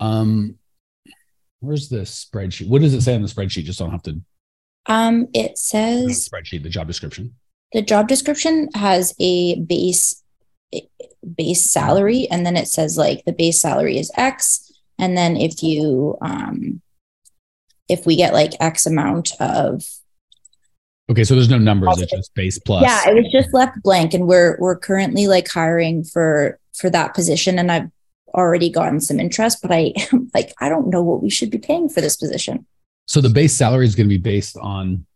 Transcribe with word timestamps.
Um, 0.00 0.56
where's 1.60 1.88
the 1.88 1.98
spreadsheet? 1.98 2.68
What 2.68 2.82
does 2.82 2.94
it 2.94 3.02
say 3.02 3.14
on 3.14 3.22
the 3.22 3.28
spreadsheet? 3.28 3.64
Just 3.64 3.78
don't 3.78 3.90
have 3.90 4.02
to. 4.04 4.20
Um, 4.86 5.28
it 5.34 5.58
says 5.58 6.28
spreadsheet, 6.28 6.62
the 6.62 6.68
job 6.68 6.86
description. 6.86 7.34
The 7.72 7.82
job 7.82 8.08
description 8.08 8.68
has 8.74 9.14
a 9.20 9.60
base 9.60 10.22
base 11.36 11.68
salary, 11.68 12.28
and 12.30 12.46
then 12.46 12.56
it 12.56 12.68
says 12.68 12.96
like 12.96 13.24
the 13.24 13.32
base 13.32 13.60
salary 13.60 13.98
is 13.98 14.12
X, 14.16 14.72
and 14.98 15.16
then 15.16 15.36
if 15.36 15.62
you 15.62 16.16
um, 16.20 16.80
if 17.88 18.06
we 18.06 18.16
get 18.16 18.32
like 18.32 18.52
X 18.60 18.86
amount 18.86 19.32
of 19.40 19.82
Okay, 21.08 21.22
so 21.22 21.34
there's 21.34 21.48
no 21.48 21.58
numbers; 21.58 22.00
it's 22.00 22.10
just 22.10 22.34
base 22.34 22.58
plus. 22.58 22.82
Yeah, 22.82 23.08
it 23.08 23.14
was 23.14 23.30
just 23.30 23.54
left 23.54 23.80
blank, 23.82 24.12
and 24.12 24.26
we're 24.26 24.56
we're 24.58 24.76
currently 24.76 25.28
like 25.28 25.48
hiring 25.48 26.02
for 26.02 26.58
for 26.74 26.90
that 26.90 27.14
position, 27.14 27.58
and 27.58 27.70
I've 27.70 27.90
already 28.36 28.70
gotten 28.70 29.00
some 29.00 29.18
interest, 29.18 29.62
but 29.62 29.72
I 29.72 29.94
like 30.34 30.52
I 30.60 30.68
don't 30.68 30.88
know 30.88 31.02
what 31.02 31.22
we 31.22 31.30
should 31.30 31.50
be 31.50 31.58
paying 31.58 31.88
for 31.88 32.00
this 32.00 32.16
position. 32.16 32.66
So 33.06 33.20
the 33.20 33.30
base 33.30 33.54
salary 33.54 33.86
is 33.86 33.94
going 33.94 34.08
to 34.08 34.14
be 34.14 34.18
based 34.18 34.56
on 34.56 35.06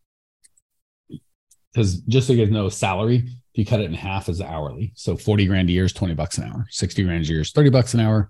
because 1.72 2.00
just 2.02 2.27
so 2.27 2.32
you 2.32 2.44
guys 2.44 2.52
know, 2.52 2.68
salary 2.68 3.28
if 3.52 3.58
you 3.58 3.66
cut 3.66 3.80
it 3.80 3.84
in 3.84 3.94
half 3.94 4.28
is 4.28 4.40
hourly. 4.40 4.92
So 4.94 5.16
40 5.16 5.46
grand 5.46 5.68
a 5.68 5.72
year 5.72 5.84
is 5.84 5.92
20 5.92 6.14
bucks 6.14 6.38
an 6.38 6.44
hour, 6.44 6.66
60 6.70 7.02
grand 7.04 7.24
a 7.24 7.28
year 7.28 7.40
is 7.40 7.50
30 7.50 7.70
bucks 7.70 7.94
an 7.94 8.00
hour, 8.00 8.28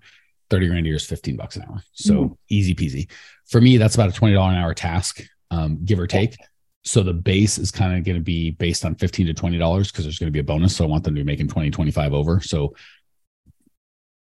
30 0.49 0.67
grand 0.67 0.85
a 0.85 0.87
year 0.87 0.95
is 0.95 1.05
15 1.05 1.37
bucks 1.37 1.55
an 1.55 1.63
hour. 1.63 1.83
So 1.93 2.13
mm 2.13 2.37
easy 2.49 2.75
peasy. 2.75 3.09
For 3.47 3.61
me, 3.61 3.77
that's 3.77 3.95
about 3.95 4.09
a 4.09 4.19
$20 4.19 4.33
an 4.33 4.55
hour 4.55 4.73
task, 4.73 5.23
um, 5.51 5.79
give 5.85 5.99
or 5.99 6.07
take. 6.07 6.35
So 6.83 7.01
the 7.01 7.13
base 7.13 7.57
is 7.57 7.71
kind 7.71 7.97
of 7.97 8.03
going 8.03 8.17
to 8.17 8.23
be 8.23 8.51
based 8.51 8.83
on 8.83 8.95
15 8.95 9.27
to 9.27 9.33
$20 9.33 9.87
because 9.87 10.03
there's 10.03 10.19
going 10.19 10.27
to 10.27 10.33
be 10.33 10.39
a 10.39 10.43
bonus. 10.43 10.75
So 10.75 10.83
I 10.83 10.87
want 10.87 11.05
them 11.05 11.15
to 11.15 11.21
be 11.21 11.25
making 11.25 11.47
20, 11.47 11.71
25 11.71 12.13
over. 12.13 12.41
So 12.41 12.73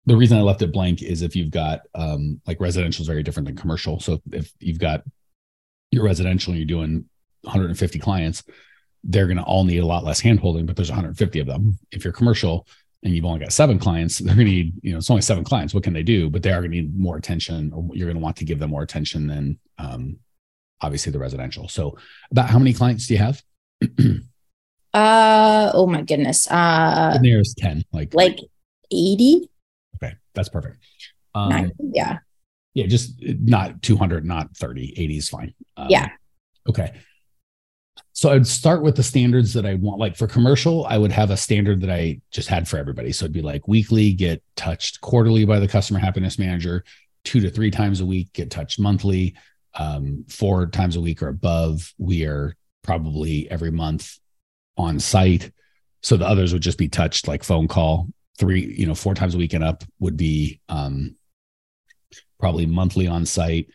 the 0.09 0.17
reason 0.17 0.39
I 0.39 0.41
left 0.41 0.63
it 0.63 0.73
blank 0.73 1.03
is 1.03 1.21
if 1.21 1.37
you've 1.37 1.51
got 1.51 1.83
um, 1.95 2.41
like 2.47 2.61
residential 2.61 3.03
is 3.03 3.07
very 3.09 3.23
different 3.23 3.47
than 3.47 3.57
commercial. 3.57 4.01
So 4.01 4.23
if 4.33 4.51
you've 4.59 4.79
got 4.79 5.03
your 5.91 6.03
residential 6.03 6.53
and 6.53 6.59
you're 6.59 6.67
doing 6.67 7.05
150 7.43 7.99
clients, 7.99 8.43
they're 9.05 9.27
going 9.27 9.37
to 9.37 9.43
all 9.43 9.65
need 9.65 9.79
a 9.79 9.87
lot 9.87 10.05
less 10.05 10.23
handholding, 10.23 10.65
but 10.65 10.77
there's 10.77 10.91
150 10.91 11.41
of 11.41 11.47
them. 11.47 11.79
If 11.93 12.05
you're 12.05 12.15
commercial 12.15 12.67
and 13.03 13.15
you've 13.15 13.27
only 13.27 13.41
got 13.41 13.53
seven 13.53 13.79
clients, 13.79 14.19
they're 14.19 14.35
going 14.35 14.47
to 14.47 14.53
need, 14.53 14.73
you 14.81 14.93
know, 14.93 14.99
it's 14.99 15.11
only 15.11 15.21
seven 15.21 15.45
clients. 15.45 15.75
What 15.75 15.85
can 15.85 15.93
they 15.93 16.03
do? 16.03 16.31
But 16.31 16.43
they 16.43 16.53
are 16.53 16.61
going 16.61 16.71
to 16.71 16.77
need 16.79 16.99
more 16.99 17.19
attention, 17.19 17.71
or 17.75 17.87
you're 17.93 18.09
going 18.09 18.17
to 18.17 18.23
want 18.23 18.37
to 18.37 18.47
give 18.47 18.59
them 18.59 18.71
more 18.71 18.83
attention 18.83 19.27
than 19.27 19.59
um, 19.77 20.17
obviously 20.81 21.13
the 21.13 21.19
residential. 21.19 21.69
So, 21.69 21.99
about 22.31 22.49
how 22.49 22.59
many 22.59 22.73
clients 22.73 23.07
do 23.07 23.15
you 23.15 23.21
have? 23.21 23.43
uh 24.95 25.71
oh 25.75 25.87
my 25.87 26.01
goodness. 26.01 26.51
Uh, 26.51 27.11
the 27.13 27.21
nearest 27.21 27.59
10, 27.59 27.85
like 27.93 28.15
like 28.15 28.41
80. 28.91 29.51
That's 30.39 30.49
perfect. 30.49 30.79
Um, 31.35 31.49
90, 31.49 31.75
yeah. 31.93 32.19
Yeah, 32.75 32.87
just 32.87 33.21
not 33.21 33.83
200, 33.83 34.25
not 34.25 34.57
30. 34.57 34.95
80 34.97 35.17
is 35.17 35.29
fine. 35.29 35.53
Um, 35.77 35.89
yeah. 35.91 36.11
Okay. 36.69 36.93
So 38.13 38.31
I'd 38.31 38.47
start 38.47 38.83
with 38.83 38.95
the 38.95 39.03
standards 39.03 39.53
that 39.55 39.67
I 39.67 39.75
want. 39.75 39.99
Like 39.99 40.17
for 40.17 40.29
commercial, 40.29 40.87
I 40.87 40.97
would 40.97 41.11
have 41.11 41.31
a 41.31 41.37
standard 41.37 41.81
that 41.81 41.91
I 41.91 42.21
just 42.31 42.49
had 42.49 42.69
for 42.69 42.77
everybody. 42.77 43.11
So 43.11 43.25
it'd 43.25 43.33
be 43.33 43.43
like 43.43 43.67
weekly, 43.67 44.13
get 44.13 44.43
touched 44.55 45.01
quarterly 45.01 45.45
by 45.45 45.59
the 45.59 45.67
customer 45.67 45.99
happiness 45.99 46.39
manager, 46.39 46.85
two 47.25 47.41
to 47.41 47.51
three 47.51 47.73
times 47.73 48.01
a 48.01 48.07
week, 48.07 48.33
get 48.33 48.51
touched 48.51 48.79
monthly, 48.79 49.35
um, 49.75 50.25
four 50.29 50.67
times 50.67 50.95
a 50.95 51.01
week 51.01 51.21
or 51.21 51.29
above. 51.29 51.93
We 51.99 52.25
are 52.27 52.55
probably 52.83 53.51
every 53.51 53.73
month 53.73 54.19
on 54.77 55.01
site. 55.01 55.51
So 56.03 56.17
the 56.17 56.29
others 56.29 56.53
would 56.53 56.63
just 56.63 56.79
be 56.79 56.89
touched 56.89 57.27
like 57.27 57.43
phone 57.43 57.67
call, 57.67 58.09
three, 58.39 58.75
you 58.79 58.87
know, 58.87 58.95
four 58.95 59.15
times 59.15 59.35
a 59.35 59.39
week 59.39 59.53
and 59.53 59.65
up 59.65 59.85
would 59.99 60.17
be 60.17 60.61
um, 60.69 61.17
probably 62.39 62.67
monthly 62.67 63.07
on 63.07 63.27
site, 63.27 63.69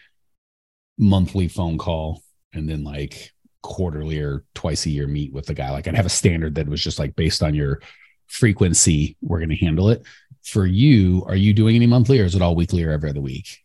monthly 0.97 1.47
phone 1.47 1.78
call, 1.78 2.24
and 2.53 2.69
then 2.69 2.84
like 2.84 3.31
quarterly 3.62 4.19
or 4.19 4.44
twice 4.53 4.85
a 4.85 4.90
year 4.90 5.07
meet 5.07 5.34
with 5.34 5.46
the 5.46 5.53
guy. 5.53 5.72
Like 5.72 5.88
I'd 5.88 5.96
have 5.96 6.06
a 6.06 6.09
standard 6.09 6.56
that 6.56 6.68
was 6.68 6.84
just 6.84 7.00
like 7.00 7.16
based 7.16 7.44
on 7.44 7.53
your 7.56 7.81
frequency, 8.28 9.18
we're 9.22 9.40
going 9.40 9.50
to 9.50 9.56
handle 9.56 9.90
it. 9.90 10.03
For 10.44 10.66
you, 10.66 11.24
are 11.28 11.35
you 11.35 11.53
doing 11.53 11.75
any 11.75 11.88
monthly 11.88 12.19
or 12.19 12.25
is 12.25 12.35
it 12.35 12.41
all 12.41 12.56
weekly 12.56 12.84
or 12.84 12.91
every 12.91 13.09
other 13.09 13.22
week? 13.22 13.59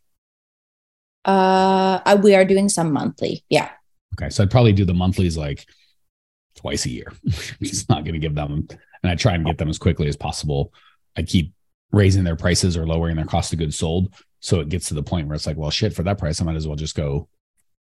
Uh, 1.25 2.17
we 2.23 2.35
are 2.35 2.45
doing 2.45 2.69
some 2.69 2.93
monthly. 2.93 3.43
Yeah. 3.49 3.69
Okay. 4.15 4.29
So 4.29 4.43
I'd 4.43 4.51
probably 4.51 4.73
do 4.73 4.85
the 4.85 4.93
monthlies 4.93 5.37
like 5.37 5.65
twice 6.55 6.85
a 6.85 6.89
year. 6.89 7.11
it's 7.59 7.89
not 7.89 8.03
going 8.03 8.13
to 8.13 8.19
give 8.19 8.35
them, 8.35 8.67
and 9.03 9.11
I 9.11 9.15
try 9.15 9.33
and 9.33 9.45
get 9.45 9.57
them 9.57 9.69
as 9.69 9.77
quickly 9.77 10.07
as 10.07 10.15
possible. 10.15 10.73
I 11.17 11.23
keep 11.23 11.53
raising 11.91 12.23
their 12.23 12.35
prices 12.35 12.77
or 12.77 12.85
lowering 12.85 13.15
their 13.15 13.25
cost 13.25 13.53
of 13.53 13.59
goods 13.59 13.77
sold. 13.77 14.13
So 14.39 14.59
it 14.59 14.69
gets 14.69 14.87
to 14.89 14.93
the 14.93 15.03
point 15.03 15.27
where 15.27 15.35
it's 15.35 15.47
like, 15.47 15.57
well, 15.57 15.71
shit, 15.71 15.93
for 15.93 16.03
that 16.03 16.17
price, 16.17 16.41
I 16.41 16.45
might 16.45 16.55
as 16.55 16.67
well 16.67 16.77
just 16.77 16.95
go, 16.95 17.27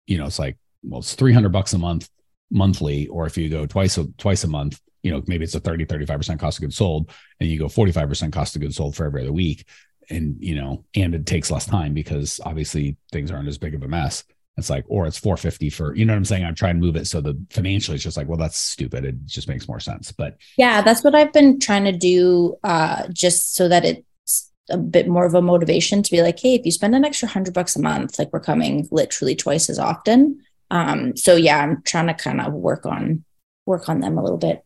you 0.07 0.17
know, 0.17 0.25
it's 0.25 0.39
like, 0.39 0.57
well, 0.83 0.99
it's 0.99 1.15
300 1.15 1.49
bucks 1.49 1.73
a 1.73 1.77
month 1.77 2.09
monthly. 2.51 3.07
Or 3.07 3.25
if 3.25 3.37
you 3.37 3.49
go 3.49 3.65
twice 3.65 3.97
a, 3.97 4.05
twice 4.17 4.43
a 4.43 4.47
month, 4.47 4.79
you 5.01 5.11
know, 5.11 5.21
maybe 5.27 5.43
it's 5.43 5.55
a 5.55 5.59
30, 5.59 5.85
35% 5.85 6.39
cost 6.39 6.59
of 6.59 6.61
goods 6.61 6.77
sold 6.77 7.11
and 7.39 7.49
you 7.49 7.59
go 7.59 7.65
45% 7.65 8.31
cost 8.31 8.55
of 8.55 8.61
goods 8.61 8.77
sold 8.77 8.95
for 8.95 9.05
every 9.05 9.21
other 9.21 9.33
week. 9.33 9.67
And, 10.09 10.35
you 10.39 10.55
know, 10.55 10.85
and 10.95 11.15
it 11.15 11.25
takes 11.25 11.51
less 11.51 11.65
time 11.65 11.93
because 11.93 12.39
obviously 12.45 12.97
things 13.11 13.31
aren't 13.31 13.47
as 13.47 13.57
big 13.57 13.75
of 13.75 13.83
a 13.83 13.87
mess. 13.87 14.23
It's 14.57 14.69
like, 14.69 14.85
or 14.87 15.07
it's 15.07 15.17
450 15.17 15.69
for, 15.71 15.95
you 15.95 16.05
know 16.05 16.13
what 16.13 16.17
I'm 16.17 16.25
saying? 16.25 16.45
I'm 16.45 16.55
trying 16.55 16.75
to 16.75 16.85
move 16.85 16.95
it 16.95 17.07
so 17.07 17.21
the 17.21 17.39
financially 17.49 17.95
it's 17.95 18.03
just 18.03 18.17
like, 18.17 18.27
well, 18.27 18.37
that's 18.37 18.57
stupid. 18.57 19.03
It 19.03 19.25
just 19.25 19.47
makes 19.47 19.67
more 19.67 19.79
sense. 19.79 20.11
But 20.11 20.37
yeah, 20.57 20.81
that's 20.81 21.03
what 21.03 21.15
I've 21.15 21.33
been 21.33 21.59
trying 21.59 21.85
to 21.85 21.91
do 21.91 22.55
uh, 22.63 23.07
just 23.11 23.55
so 23.55 23.67
that 23.67 23.83
it's 23.83 24.51
a 24.69 24.77
bit 24.77 25.07
more 25.07 25.25
of 25.25 25.33
a 25.33 25.41
motivation 25.41 26.03
to 26.03 26.11
be 26.11 26.21
like, 26.21 26.39
hey, 26.39 26.53
if 26.53 26.65
you 26.65 26.71
spend 26.71 26.93
an 26.95 27.03
extra 27.03 27.27
hundred 27.27 27.53
bucks 27.53 27.75
a 27.75 27.81
month, 27.81 28.19
like 28.19 28.31
we're 28.31 28.39
coming 28.39 28.87
literally 28.91 29.35
twice 29.35 29.69
as 29.69 29.79
often. 29.79 30.39
Um, 30.69 31.17
so 31.17 31.35
yeah, 31.35 31.59
I'm 31.59 31.81
trying 31.81 32.07
to 32.07 32.13
kind 32.13 32.39
of 32.39 32.53
work 32.53 32.85
on 32.85 33.23
work 33.65 33.89
on 33.89 34.01
them 34.01 34.17
a 34.17 34.23
little 34.23 34.37
bit. 34.37 34.63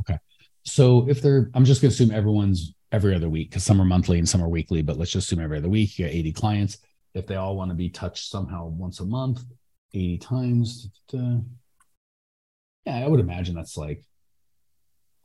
Okay. 0.00 0.18
So 0.64 1.08
if 1.08 1.22
they're, 1.22 1.50
I'm 1.54 1.64
just 1.64 1.80
gonna 1.80 1.90
assume 1.90 2.10
everyone's 2.10 2.74
every 2.90 3.14
other 3.14 3.28
week 3.28 3.50
because 3.50 3.64
some 3.64 3.80
are 3.80 3.86
monthly 3.86 4.18
and 4.18 4.28
some 4.28 4.42
are 4.42 4.48
weekly, 4.48 4.82
but 4.82 4.98
let's 4.98 5.10
just 5.10 5.26
assume 5.26 5.42
every 5.42 5.56
other 5.56 5.68
week 5.68 5.98
you 5.98 6.04
got 6.04 6.12
80 6.12 6.32
clients 6.32 6.78
if 7.14 7.26
they 7.26 7.36
all 7.36 7.56
want 7.56 7.70
to 7.70 7.74
be 7.74 7.90
touched 7.90 8.30
somehow 8.30 8.66
once 8.66 9.00
a 9.00 9.04
month, 9.04 9.42
80 9.94 10.18
times. 10.18 10.88
yeah, 11.12 11.36
I 12.86 13.06
would 13.06 13.20
imagine 13.20 13.54
that's 13.54 13.76
like 13.76 14.02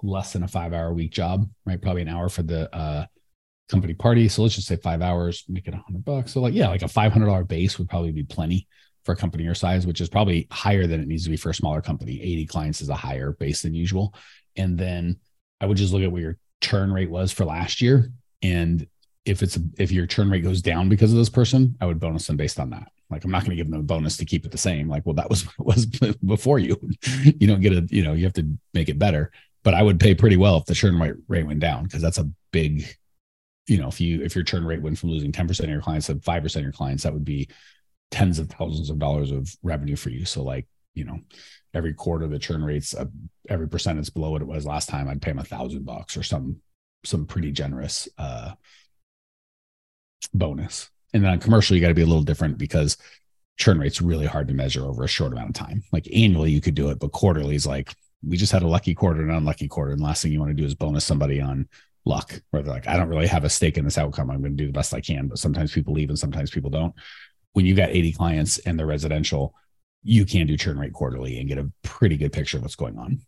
less 0.04 0.34
than 0.34 0.44
a 0.44 0.48
five 0.48 0.74
hour 0.74 0.94
week 0.94 1.12
job, 1.12 1.50
right? 1.66 1.82
Probably 1.82 2.02
an 2.02 2.10
hour 2.10 2.30
for 2.30 2.44
the 2.44 2.74
uh, 2.76 3.06
company 3.70 3.94
party. 3.94 4.28
So 4.28 4.44
let's 4.44 4.56
just 4.56 4.68
say 4.68 4.76
five 4.78 5.02
hours, 5.02 5.44
make 5.48 5.68
it 5.68 5.74
a 5.74 5.78
hundred 5.78 6.06
bucks. 6.06 6.34
So 6.34 6.42
like, 6.42 6.54
yeah, 6.54 6.70
like 6.70 6.84
a 6.84 6.86
$500 6.86 7.48
base 7.48 7.78
would 7.78 7.90
probably 7.90 8.12
be 8.12 8.24
plenty 8.24 8.68
for 9.04 9.14
a 9.14 9.16
company 9.16 9.44
your 9.44 9.56
size, 9.56 9.88
which 9.88 10.02
is 10.02 10.10
probably 10.10 10.48
higher 10.52 10.86
than 10.86 11.00
it 11.00 11.08
needs 11.08 11.24
to 11.24 11.30
be 11.30 11.38
for 11.38 11.50
a 11.50 11.56
smaller 11.56 11.82
company. 11.82 12.22
80 12.22 12.46
clients 12.48 12.82
is 12.82 12.90
a 12.90 12.96
higher 12.96 13.32
base 13.32 13.62
than 13.62 13.74
usual. 13.74 14.14
And 14.56 14.78
then 14.78 15.18
I 15.62 15.66
would 15.66 15.78
just 15.78 15.94
look 15.94 16.04
at 16.04 16.12
what 16.12 16.22
your 16.22 16.38
churn 16.62 16.92
rate 16.92 17.10
was 17.10 17.32
for 17.32 17.46
last 17.46 17.82
year. 17.82 18.12
And 18.42 18.86
if 19.28 19.44
it's 19.44 19.60
if 19.78 19.92
your 19.92 20.08
churn 20.08 20.30
rate 20.30 20.44
goes 20.44 20.62
down 20.62 20.88
because 20.88 21.12
of 21.12 21.18
this 21.18 21.30
person, 21.30 21.76
I 21.82 21.86
would 21.86 22.00
bonus 22.00 22.28
them 22.28 22.38
based 22.38 22.60
on 22.60 22.70
that. 22.70 22.92
Like 23.10 23.26
I'm 23.26 23.32
not 23.32 23.42
going 23.42 23.52
to 23.52 23.56
give 23.58 23.70
them 23.70 23.80
a 23.80 23.84
bonus 23.84 24.18
to 24.18 24.26
keep 24.26 24.46
it 24.46 24.52
the 24.52 24.58
same. 24.58 24.88
Like, 24.88 25.06
well, 25.06 25.16
that 25.16 25.30
was 25.30 25.48
was 25.58 25.86
before 25.86 26.60
you. 26.60 26.80
you 27.24 27.48
don't 27.48 27.62
get 27.62 27.74
a, 27.74 27.86
you 27.90 28.04
know, 28.04 28.14
you 28.14 28.24
have 28.24 28.34
to 28.34 28.48
make 28.74 28.90
it 28.90 29.00
better. 29.00 29.32
But 29.64 29.74
I 29.74 29.84
would 29.84 30.00
pay 30.00 30.16
pretty 30.16 30.38
well 30.38 30.58
if 30.58 30.66
the 30.66 30.74
churn 30.74 30.98
rate 30.98 31.16
rate 31.28 31.46
went 31.46 31.60
down 31.60 31.84
because 31.84 32.02
that's 32.02 32.20
a 32.20 32.30
big, 32.52 32.86
you 33.68 33.78
know, 33.78 33.90
if 33.90 34.00
you 34.00 34.22
if 34.24 34.34
your 34.34 34.46
churn 34.46 34.66
rate 34.66 34.82
went 34.82 34.98
from 34.98 35.10
losing 35.10 35.32
10% 35.32 35.60
of 35.60 35.70
your 35.70 35.82
clients 35.82 36.08
to 36.08 36.16
5% 36.16 36.56
of 36.56 36.62
your 36.62 36.72
clients, 36.72 37.04
that 37.04 37.14
would 37.14 37.26
be 37.26 37.50
tens 38.10 38.40
of 38.40 38.50
thousands 38.50 38.90
of 38.90 39.00
dollars 39.00 39.32
of 39.32 39.54
revenue 39.62 39.98
for 39.98 40.10
you. 40.10 40.24
So 40.24 40.42
like, 40.42 40.68
you 40.94 41.04
know, 41.04 41.20
every 41.74 41.94
quarter 41.94 42.28
the 42.28 42.40
churn 42.40 42.64
rates 42.64 42.96
uh, 42.96 43.06
every 43.50 43.68
percent 43.68 44.00
it's 44.00 44.10
below 44.10 44.32
what 44.32 44.42
it 44.42 44.48
was 44.48 44.66
last 44.66 44.88
time, 44.88 45.10
I'd 45.10 45.22
pay 45.22 45.32
them 45.32 45.40
a 45.40 45.44
thousand 45.44 45.86
bucks 45.86 46.16
or 46.16 46.24
some 46.24 46.62
some 47.04 47.26
pretty 47.26 47.52
generous 47.52 48.10
uh 48.18 48.54
bonus. 50.34 50.90
And 51.14 51.24
then 51.24 51.32
on 51.32 51.40
commercial, 51.40 51.76
you 51.76 51.82
got 51.82 51.90
to 51.90 51.94
be 51.94 52.02
a 52.02 52.08
little 52.08 52.24
different 52.24 52.58
because 52.58 52.98
churn 53.58 53.80
rate's 53.80 54.02
really 54.02 54.26
hard 54.26 54.48
to 54.48 54.54
measure 54.54 54.86
over 54.86 55.04
a 55.04 55.08
short 55.08 55.32
amount 55.32 55.50
of 55.50 55.56
time. 55.56 55.84
Like 55.92 56.08
annually, 56.14 56.52
you 56.52 56.62
could 56.62 56.76
do 56.76 56.90
it, 56.90 57.00
but 57.00 57.12
quarterly 57.12 57.56
is 57.56 57.66
like 57.66 57.96
we 58.26 58.38
just 58.38 58.52
had 58.52 58.64
a 58.64 58.68
lucky 58.68 58.94
quarter 58.94 59.22
and 59.22 59.32
an 59.32 59.38
unlucky 59.38 59.68
quarter. 59.68 59.92
And 59.92 60.00
the 60.00 60.06
last 60.06 60.22
thing 60.22 60.32
you 60.32 60.40
want 60.40 60.52
to 60.52 60.62
do 60.62 60.66
is 60.66 60.76
bonus 60.76 61.06
somebody 61.06 61.42
on 61.42 61.68
luck 62.06 62.42
where 62.52 62.62
they're 62.62 62.74
like, 62.74 62.88
I 62.88 62.98
don't 62.98 63.10
really 63.10 63.28
have 63.28 63.44
a 63.44 63.50
stake 63.50 63.78
in 63.78 63.86
this 63.86 63.98
outcome. 63.98 64.32
I'm 64.32 64.42
going 64.42 64.56
to 64.56 64.64
do 64.64 64.68
the 64.68 64.74
best 64.74 64.94
I 64.94 65.02
can. 65.02 65.28
But 65.28 65.40
sometimes 65.40 65.74
people 65.74 65.94
leave 65.94 66.10
and 66.10 66.20
sometimes 66.20 66.52
people 66.52 66.70
don't. 66.70 66.94
When 67.54 67.66
you've 67.66 67.78
got 67.78 67.90
80 67.90 68.14
clients 68.14 68.58
and 68.60 68.78
they're 68.78 68.86
residential, 68.86 69.54
you 70.04 70.26
can 70.26 70.48
do 70.48 70.58
churn 70.58 70.80
rate 70.80 70.94
quarterly 70.94 71.40
and 71.40 71.50
get 71.50 71.58
a 71.58 71.72
pretty 71.84 72.18
good 72.18 72.34
picture 72.34 72.58
of 72.58 72.64
what's 72.64 72.76
going 72.76 72.98
on. 72.98 73.20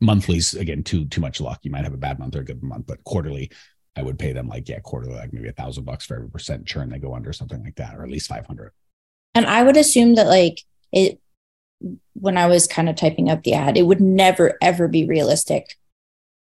Monthly's 0.00 0.54
again 0.54 0.84
too 0.84 1.06
too 1.06 1.20
much 1.20 1.40
luck. 1.40 1.60
You 1.62 1.70
might 1.70 1.84
have 1.84 1.94
a 1.94 1.98
bad 1.98 2.18
month 2.18 2.36
or 2.36 2.40
a 2.40 2.44
good 2.44 2.62
month, 2.62 2.86
but 2.86 3.02
quarterly, 3.04 3.50
I 3.98 4.02
would 4.02 4.18
pay 4.18 4.32
them 4.32 4.48
like 4.48 4.68
yeah, 4.68 4.80
quarterly, 4.80 5.14
like 5.14 5.32
maybe 5.32 5.48
a 5.48 5.52
thousand 5.52 5.84
bucks 5.84 6.06
for 6.06 6.16
every 6.16 6.30
percent 6.30 6.66
churn 6.66 6.88
they 6.88 6.98
go 6.98 7.14
under, 7.14 7.32
something 7.32 7.62
like 7.62 7.76
that, 7.76 7.96
or 7.96 8.02
at 8.02 8.10
least 8.10 8.28
five 8.28 8.46
hundred. 8.46 8.72
And 9.34 9.46
I 9.46 9.62
would 9.62 9.76
assume 9.76 10.14
that 10.14 10.26
like 10.26 10.64
it 10.92 11.20
when 12.14 12.36
I 12.36 12.46
was 12.46 12.66
kind 12.66 12.88
of 12.88 12.96
typing 12.96 13.30
up 13.30 13.42
the 13.42 13.54
ad, 13.54 13.76
it 13.76 13.82
would 13.82 14.00
never 14.00 14.56
ever 14.62 14.88
be 14.88 15.06
realistic 15.06 15.76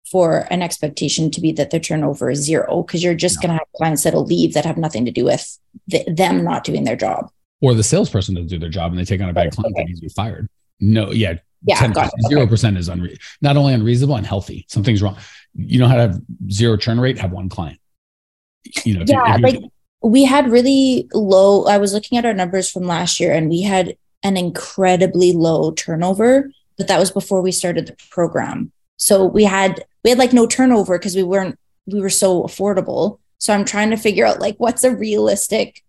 for 0.09 0.47
an 0.49 0.61
expectation 0.61 1.29
to 1.31 1.41
be 1.41 1.51
that 1.51 1.69
their 1.69 1.81
turnover 1.81 2.29
is 2.29 2.39
zero 2.39 2.83
because 2.83 3.03
you're 3.03 3.13
just 3.13 3.37
no. 3.37 3.41
going 3.41 3.49
to 3.49 3.59
have 3.59 3.67
clients 3.75 4.03
that'll 4.03 4.23
leave 4.23 4.53
that 4.53 4.65
have 4.65 4.77
nothing 4.77 5.03
to 5.03 5.11
do 5.11 5.25
with 5.25 5.59
the, 5.87 6.03
them 6.07 6.45
not 6.45 6.63
doing 6.63 6.85
their 6.85 6.95
job 6.95 7.29
or 7.61 7.73
the 7.73 7.83
salesperson 7.83 8.35
doesn't 8.35 8.47
do 8.47 8.59
their 8.59 8.69
job 8.69 8.91
and 8.91 8.99
they 8.99 9.05
take 9.05 9.21
on 9.21 9.29
a 9.29 9.33
bad 9.33 9.51
client 9.51 9.75
okay. 9.75 9.85
needs 9.85 9.99
to 9.99 10.05
be 10.05 10.13
fired. 10.13 10.47
No, 10.79 11.11
yeah, 11.11 11.35
yeah, 11.63 11.91
zero 12.29 12.47
percent 12.47 12.77
is 12.77 12.89
unre- 12.89 13.19
not 13.41 13.57
only 13.57 13.73
unreasonable, 13.73 14.15
unhealthy. 14.15 14.65
Something's 14.69 15.01
wrong. 15.01 15.17
You 15.55 15.79
know 15.79 15.87
how 15.87 15.95
to 15.95 16.01
have 16.01 16.21
zero 16.51 16.77
churn 16.77 16.99
rate? 16.99 17.17
Have 17.17 17.31
one 17.31 17.49
client. 17.49 17.79
You 18.83 18.97
know, 18.99 19.05
yeah, 19.07 19.37
you, 19.37 19.43
like 19.43 19.59
we 20.01 20.25
had 20.25 20.51
really 20.51 21.09
low. 21.13 21.65
I 21.65 21.77
was 21.77 21.93
looking 21.93 22.17
at 22.17 22.25
our 22.25 22.33
numbers 22.33 22.69
from 22.69 22.83
last 22.83 23.19
year, 23.19 23.33
and 23.33 23.49
we 23.49 23.61
had 23.61 23.97
an 24.23 24.37
incredibly 24.37 25.33
low 25.33 25.71
turnover, 25.71 26.51
but 26.77 26.87
that 26.87 26.99
was 26.99 27.11
before 27.11 27.41
we 27.41 27.51
started 27.51 27.87
the 27.87 27.95
program. 28.09 28.71
So 28.97 29.25
we 29.25 29.43
had 29.43 29.83
we 30.03 30.09
had 30.09 30.19
like 30.19 30.33
no 30.33 30.47
turnover 30.47 30.97
because 30.97 31.15
we 31.15 31.23
weren't 31.23 31.57
we 31.85 32.01
were 32.01 32.09
so 32.09 32.43
affordable. 32.43 33.19
So 33.39 33.53
I'm 33.53 33.65
trying 33.65 33.91
to 33.91 33.97
figure 33.97 34.25
out 34.25 34.39
like 34.39 34.55
what's 34.57 34.83
a 34.83 34.95
realistic 34.95 35.83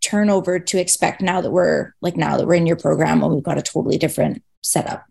turnover 0.00 0.58
to 0.58 0.78
expect 0.78 1.20
now 1.20 1.40
that 1.40 1.50
we're 1.50 1.92
like 2.00 2.16
now 2.16 2.36
that 2.36 2.46
we're 2.46 2.54
in 2.54 2.66
your 2.66 2.76
program 2.76 3.22
and 3.22 3.34
we've 3.34 3.42
got 3.42 3.58
a 3.58 3.62
totally 3.62 3.98
different 3.98 4.42
setup? 4.66 5.04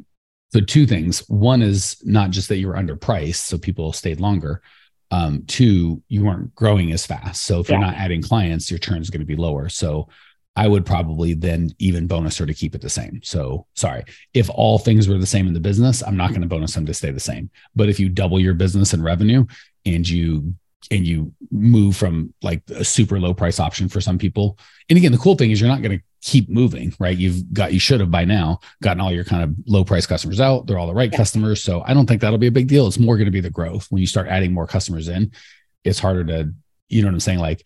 So 0.53 0.59
two 0.61 0.85
things. 0.85 1.19
One 1.27 1.61
is 1.61 1.97
not 2.03 2.29
just 2.29 2.49
that 2.49 2.57
you 2.57 2.67
were 2.67 2.75
underpriced, 2.75 3.35
so 3.35 3.57
people 3.57 3.93
stayed 3.93 4.19
longer. 4.19 4.61
Um, 5.11 5.43
two, 5.47 6.01
you 6.07 6.23
weren't 6.25 6.53
growing 6.55 6.91
as 6.91 7.05
fast. 7.05 7.45
So 7.45 7.59
if 7.59 7.69
yeah. 7.69 7.75
you're 7.75 7.85
not 7.85 7.95
adding 7.95 8.21
clients, 8.21 8.69
your 8.69 8.79
churn 8.79 9.01
is 9.01 9.09
going 9.09 9.21
to 9.21 9.25
be 9.25 9.35
lower. 9.35 9.69
So 9.69 10.07
I 10.55 10.67
would 10.67 10.85
probably 10.85 11.33
then 11.33 11.71
even 11.79 12.07
bonus 12.07 12.37
her 12.37 12.45
to 12.45 12.53
keep 12.53 12.75
it 12.75 12.81
the 12.81 12.89
same. 12.89 13.19
So 13.23 13.67
sorry, 13.75 14.05
if 14.33 14.49
all 14.49 14.79
things 14.79 15.07
were 15.07 15.17
the 15.17 15.25
same 15.25 15.47
in 15.47 15.53
the 15.53 15.59
business, 15.59 16.01
I'm 16.01 16.15
not 16.15 16.29
going 16.29 16.41
to 16.41 16.47
bonus 16.47 16.73
them 16.73 16.85
to 16.85 16.93
stay 16.93 17.11
the 17.11 17.19
same. 17.19 17.49
But 17.75 17.89
if 17.89 17.99
you 17.99 18.07
double 18.07 18.39
your 18.39 18.53
business 18.53 18.93
and 18.93 19.03
revenue 19.03 19.45
and 19.85 20.07
you 20.07 20.55
and 20.91 21.05
you 21.05 21.33
move 21.51 21.95
from 21.95 22.33
like 22.41 22.61
a 22.69 22.85
super 22.85 23.19
low 23.19 23.33
price 23.33 23.59
option 23.59 23.89
for 23.89 24.01
some 24.01 24.17
people. 24.17 24.57
And 24.89 24.97
again, 24.97 25.11
the 25.11 25.17
cool 25.17 25.35
thing 25.35 25.51
is 25.51 25.59
you're 25.59 25.69
not 25.69 25.81
going 25.81 25.97
to 25.97 26.03
keep 26.25 26.49
moving, 26.49 26.91
right? 26.99 27.15
You've 27.15 27.53
got, 27.53 27.71
you 27.71 27.79
should 27.79 27.99
have 27.99 28.09
by 28.09 28.25
now 28.25 28.59
gotten 28.81 28.99
all 28.99 29.11
your 29.11 29.23
kind 29.23 29.43
of 29.43 29.53
low 29.67 29.83
price 29.83 30.07
customers 30.07 30.41
out. 30.41 30.65
They're 30.65 30.79
all 30.79 30.87
the 30.87 30.93
right 30.93 31.11
yeah. 31.11 31.17
customers. 31.17 31.61
So 31.61 31.83
I 31.85 31.93
don't 31.93 32.07
think 32.07 32.19
that'll 32.19 32.39
be 32.39 32.47
a 32.47 32.51
big 32.51 32.67
deal. 32.67 32.87
It's 32.87 32.97
more 32.97 33.15
going 33.15 33.25
to 33.25 33.31
be 33.31 33.41
the 33.41 33.51
growth. 33.51 33.85
When 33.91 34.01
you 34.01 34.07
start 34.07 34.27
adding 34.27 34.51
more 34.51 34.65
customers 34.65 35.07
in, 35.07 35.31
it's 35.83 35.99
harder 35.99 36.23
to, 36.25 36.51
you 36.89 37.03
know 37.03 37.09
what 37.09 37.13
I'm 37.13 37.19
saying? 37.19 37.39
Like 37.39 37.63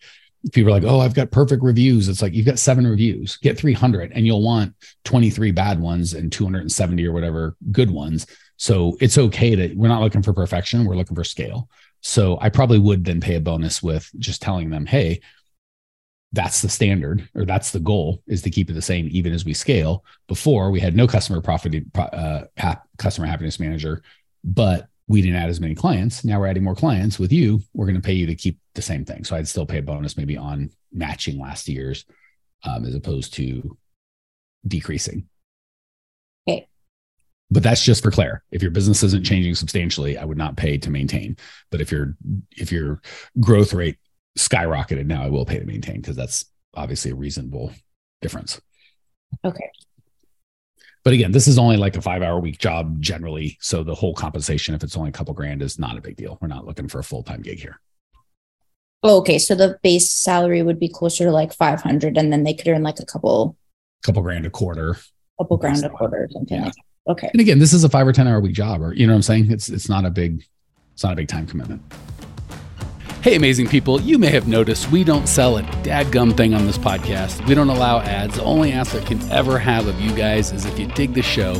people 0.52 0.70
are 0.70 0.78
like, 0.78 0.84
oh, 0.84 1.00
I've 1.00 1.14
got 1.14 1.30
perfect 1.30 1.62
reviews. 1.62 2.06
It's 2.10 2.20
like 2.20 2.34
you've 2.34 2.44
got 2.44 2.58
seven 2.58 2.86
reviews, 2.86 3.38
get 3.38 3.58
300 3.58 4.12
and 4.12 4.26
you'll 4.26 4.42
want 4.42 4.74
23 5.04 5.52
bad 5.52 5.80
ones 5.80 6.12
and 6.12 6.30
270 6.30 7.06
or 7.06 7.12
whatever 7.12 7.56
good 7.72 7.90
ones. 7.90 8.26
So 8.58 8.94
it's 9.00 9.16
okay 9.16 9.56
to, 9.56 9.74
we're 9.74 9.88
not 9.88 10.02
looking 10.02 10.22
for 10.22 10.34
perfection. 10.34 10.84
We're 10.84 10.96
looking 10.96 11.16
for 11.16 11.24
scale. 11.24 11.70
So 12.02 12.38
I 12.42 12.50
probably 12.50 12.78
would 12.78 13.06
then 13.06 13.22
pay 13.22 13.36
a 13.36 13.40
bonus 13.40 13.82
with 13.82 14.10
just 14.18 14.42
telling 14.42 14.68
them, 14.68 14.84
hey, 14.84 15.22
that's 16.32 16.62
the 16.62 16.68
standard 16.68 17.28
or 17.34 17.44
that's 17.44 17.72
the 17.72 17.80
goal 17.80 18.22
is 18.26 18.42
to 18.42 18.50
keep 18.50 18.70
it 18.70 18.74
the 18.74 18.82
same 18.82 19.08
even 19.10 19.32
as 19.32 19.44
we 19.44 19.52
scale. 19.52 20.04
Before 20.28 20.70
we 20.70 20.80
had 20.80 20.94
no 20.94 21.06
customer 21.06 21.40
profit, 21.40 21.82
uh, 21.96 22.44
customer 22.98 23.26
happiness 23.26 23.58
manager, 23.58 24.02
but 24.44 24.86
we 25.08 25.20
didn't 25.20 25.36
add 25.36 25.50
as 25.50 25.60
many 25.60 25.74
clients. 25.74 26.24
Now 26.24 26.38
we're 26.38 26.46
adding 26.46 26.62
more 26.62 26.76
clients 26.76 27.18
with 27.18 27.32
you. 27.32 27.60
We're 27.74 27.86
going 27.86 27.96
to 27.96 28.00
pay 28.00 28.12
you 28.12 28.26
to 28.26 28.36
keep 28.36 28.58
the 28.74 28.82
same 28.82 29.04
thing. 29.04 29.24
So 29.24 29.34
I'd 29.34 29.48
still 29.48 29.66
pay 29.66 29.78
a 29.78 29.82
bonus 29.82 30.16
maybe 30.16 30.36
on 30.36 30.70
matching 30.92 31.40
last 31.40 31.68
year's 31.68 32.04
um, 32.62 32.84
as 32.84 32.94
opposed 32.94 33.34
to 33.34 33.76
decreasing 34.66 35.26
okay 36.46 36.66
but 37.50 37.62
that's 37.62 37.84
just 37.84 38.02
for 38.02 38.10
Claire. 38.10 38.44
If 38.52 38.62
your 38.62 38.70
business 38.70 39.02
isn't 39.02 39.26
changing 39.26 39.56
substantially, 39.56 40.16
I 40.16 40.24
would 40.24 40.38
not 40.38 40.56
pay 40.56 40.78
to 40.78 40.90
maintain. 40.90 41.36
But 41.70 41.80
if 41.80 41.90
your 41.90 42.16
if 42.52 42.70
your 42.70 43.02
growth 43.40 43.72
rate 43.72 43.98
skyrocketed 44.38 45.06
now, 45.06 45.22
I 45.22 45.28
will 45.28 45.44
pay 45.44 45.58
to 45.58 45.64
maintain 45.64 45.96
because 45.96 46.16
that's 46.16 46.44
obviously 46.74 47.10
a 47.10 47.14
reasonable 47.14 47.72
difference. 48.22 48.60
Okay. 49.44 49.70
But 51.02 51.14
again, 51.14 51.32
this 51.32 51.48
is 51.48 51.58
only 51.58 51.76
like 51.76 51.96
a 51.96 52.02
five 52.02 52.22
hour 52.22 52.38
week 52.38 52.58
job 52.58 53.00
generally. 53.00 53.56
So 53.60 53.82
the 53.82 53.94
whole 53.94 54.14
compensation, 54.14 54.74
if 54.74 54.82
it's 54.82 54.96
only 54.96 55.08
a 55.08 55.12
couple 55.12 55.32
grand, 55.34 55.62
is 55.62 55.78
not 55.78 55.96
a 55.96 56.00
big 56.00 56.16
deal. 56.16 56.36
We're 56.40 56.48
not 56.48 56.66
looking 56.66 56.88
for 56.88 56.98
a 56.98 57.04
full 57.04 57.22
time 57.22 57.40
gig 57.40 57.58
here. 57.58 57.80
Oh, 59.02 59.18
okay. 59.18 59.38
So 59.38 59.54
the 59.54 59.78
base 59.82 60.10
salary 60.10 60.62
would 60.62 60.78
be 60.78 60.88
closer 60.88 61.24
to 61.24 61.30
like 61.30 61.54
500 61.54 62.18
and 62.18 62.30
then 62.30 62.44
they 62.44 62.52
could 62.52 62.68
earn 62.68 62.82
like 62.82 63.00
a 63.00 63.06
couple, 63.06 63.56
couple 64.04 64.22
grand 64.22 64.44
a 64.44 64.50
quarter, 64.50 64.98
couple 65.40 65.56
grand 65.56 65.82
a 65.84 65.88
quarter 65.88 66.28
something 66.30 66.58
yeah. 66.58 66.64
like 66.64 66.74
that. 66.74 67.12
Okay. 67.12 67.30
And 67.32 67.40
again, 67.40 67.58
this 67.58 67.72
is 67.72 67.82
a 67.82 67.88
five 67.88 68.06
or 68.06 68.12
10 68.12 68.28
hour 68.28 68.40
week 68.40 68.52
job, 68.52 68.82
or 68.82 68.92
you 68.92 69.06
know 69.06 69.14
what 69.14 69.18
I'm 69.18 69.22
saying? 69.22 69.50
It's 69.50 69.70
it's 69.70 69.88
not 69.88 70.04
a 70.04 70.10
big, 70.10 70.44
it's 70.92 71.02
not 71.02 71.14
a 71.14 71.16
big 71.16 71.28
time 71.28 71.46
commitment. 71.46 71.82
Hey, 73.22 73.36
amazing 73.36 73.66
people, 73.66 74.00
you 74.00 74.18
may 74.18 74.30
have 74.30 74.48
noticed 74.48 74.90
we 74.90 75.04
don't 75.04 75.28
sell 75.28 75.58
a 75.58 75.62
dadgum 75.82 76.34
thing 76.34 76.54
on 76.54 76.64
this 76.64 76.78
podcast. 76.78 77.46
We 77.46 77.54
don't 77.54 77.68
allow 77.68 78.00
ads. 78.00 78.36
The 78.36 78.44
only 78.44 78.72
ask 78.72 78.94
I 78.94 79.00
can 79.00 79.20
ever 79.30 79.58
have 79.58 79.86
of 79.88 80.00
you 80.00 80.14
guys 80.14 80.52
is 80.52 80.64
if 80.64 80.78
you 80.78 80.86
dig 80.86 81.12
the 81.12 81.20
show, 81.20 81.56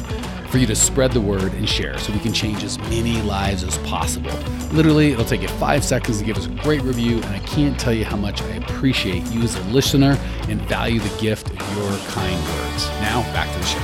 for 0.48 0.56
you 0.56 0.66
to 0.66 0.74
spread 0.74 1.12
the 1.12 1.20
word 1.20 1.52
and 1.52 1.68
share 1.68 1.98
so 1.98 2.14
we 2.14 2.18
can 2.20 2.32
change 2.32 2.64
as 2.64 2.78
many 2.78 3.20
lives 3.20 3.62
as 3.62 3.76
possible. 3.86 4.30
Literally, 4.72 5.12
it'll 5.12 5.26
take 5.26 5.42
you 5.42 5.48
five 5.48 5.84
seconds 5.84 6.18
to 6.20 6.24
give 6.24 6.38
us 6.38 6.46
a 6.46 6.48
great 6.62 6.80
review, 6.80 7.16
and 7.16 7.26
I 7.26 7.40
can't 7.40 7.78
tell 7.78 7.92
you 7.92 8.06
how 8.06 8.16
much 8.16 8.40
I 8.40 8.52
appreciate 8.52 9.26
you 9.26 9.42
as 9.42 9.54
a 9.54 9.62
listener 9.64 10.16
and 10.48 10.62
value 10.62 10.98
the 10.98 11.20
gift 11.20 11.50
of 11.50 11.76
your 11.76 11.98
kind 12.08 12.42
words. 12.42 12.88
Now, 13.02 13.20
back 13.34 13.52
to 13.52 13.58
the 13.58 13.66
show. 13.66 13.78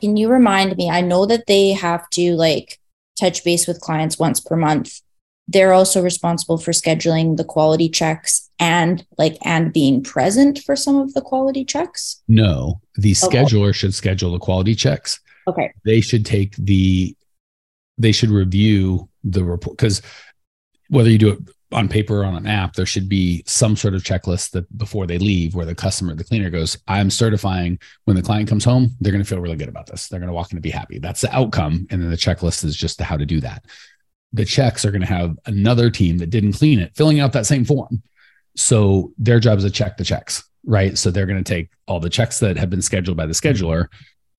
Can 0.00 0.16
you 0.16 0.30
remind 0.30 0.74
me? 0.78 0.88
I 0.88 1.02
know 1.02 1.26
that 1.26 1.46
they 1.46 1.72
have 1.72 2.08
to 2.12 2.34
like 2.34 2.80
touch 3.18 3.44
base 3.44 3.66
with 3.66 3.80
clients 3.80 4.18
once 4.18 4.40
per 4.40 4.56
month. 4.56 5.00
They're 5.46 5.74
also 5.74 6.02
responsible 6.02 6.58
for 6.58 6.72
scheduling 6.72 7.36
the 7.36 7.44
quality 7.44 7.88
checks 7.88 8.50
and 8.58 9.04
like 9.18 9.36
and 9.44 9.72
being 9.72 10.02
present 10.02 10.60
for 10.60 10.74
some 10.74 10.96
of 10.96 11.12
the 11.12 11.20
quality 11.20 11.64
checks. 11.64 12.22
No, 12.28 12.80
the 12.96 13.14
okay. 13.22 13.42
scheduler 13.42 13.74
should 13.74 13.94
schedule 13.94 14.32
the 14.32 14.38
quality 14.38 14.74
checks. 14.74 15.20
Okay. 15.46 15.72
They 15.84 16.00
should 16.00 16.24
take 16.24 16.56
the 16.56 17.14
they 17.98 18.12
should 18.12 18.30
review 18.30 19.08
the 19.22 19.44
report 19.44 19.76
because 19.76 20.00
whether 20.88 21.10
you 21.10 21.18
do 21.18 21.30
it 21.30 21.38
on 21.74 21.88
paper 21.88 22.22
or 22.22 22.24
on 22.24 22.36
an 22.36 22.46
app, 22.46 22.74
there 22.74 22.86
should 22.86 23.08
be 23.08 23.42
some 23.46 23.76
sort 23.76 23.94
of 23.94 24.02
checklist 24.02 24.52
that 24.52 24.78
before 24.78 25.06
they 25.06 25.18
leave, 25.18 25.54
where 25.54 25.66
the 25.66 25.74
customer, 25.74 26.14
the 26.14 26.24
cleaner 26.24 26.48
goes, 26.48 26.78
I'm 26.88 27.10
certifying 27.10 27.78
when 28.04 28.16
the 28.16 28.22
client 28.22 28.48
comes 28.48 28.64
home, 28.64 28.96
they're 29.00 29.12
going 29.12 29.22
to 29.22 29.28
feel 29.28 29.40
really 29.40 29.56
good 29.56 29.68
about 29.68 29.86
this. 29.86 30.08
They're 30.08 30.20
going 30.20 30.28
to 30.28 30.34
walk 30.34 30.52
in 30.52 30.56
and 30.56 30.62
be 30.62 30.70
happy. 30.70 30.98
That's 30.98 31.20
the 31.20 31.34
outcome. 31.34 31.86
And 31.90 32.02
then 32.02 32.10
the 32.10 32.16
checklist 32.16 32.64
is 32.64 32.76
just 32.76 33.00
how 33.00 33.16
to 33.16 33.26
do 33.26 33.40
that. 33.40 33.64
The 34.32 34.44
checks 34.44 34.84
are 34.84 34.90
going 34.90 35.02
to 35.02 35.06
have 35.06 35.36
another 35.46 35.90
team 35.90 36.18
that 36.18 36.30
didn't 36.30 36.54
clean 36.54 36.78
it 36.78 36.96
filling 36.96 37.20
out 37.20 37.32
that 37.32 37.46
same 37.46 37.64
form. 37.64 38.02
So 38.56 39.12
their 39.18 39.40
job 39.40 39.58
is 39.58 39.64
to 39.64 39.70
check 39.70 39.96
the 39.96 40.04
checks, 40.04 40.44
right? 40.64 40.96
So 40.96 41.10
they're 41.10 41.26
going 41.26 41.42
to 41.42 41.54
take 41.54 41.70
all 41.86 42.00
the 42.00 42.10
checks 42.10 42.38
that 42.38 42.56
have 42.56 42.70
been 42.70 42.82
scheduled 42.82 43.16
by 43.16 43.26
the 43.26 43.32
scheduler 43.32 43.88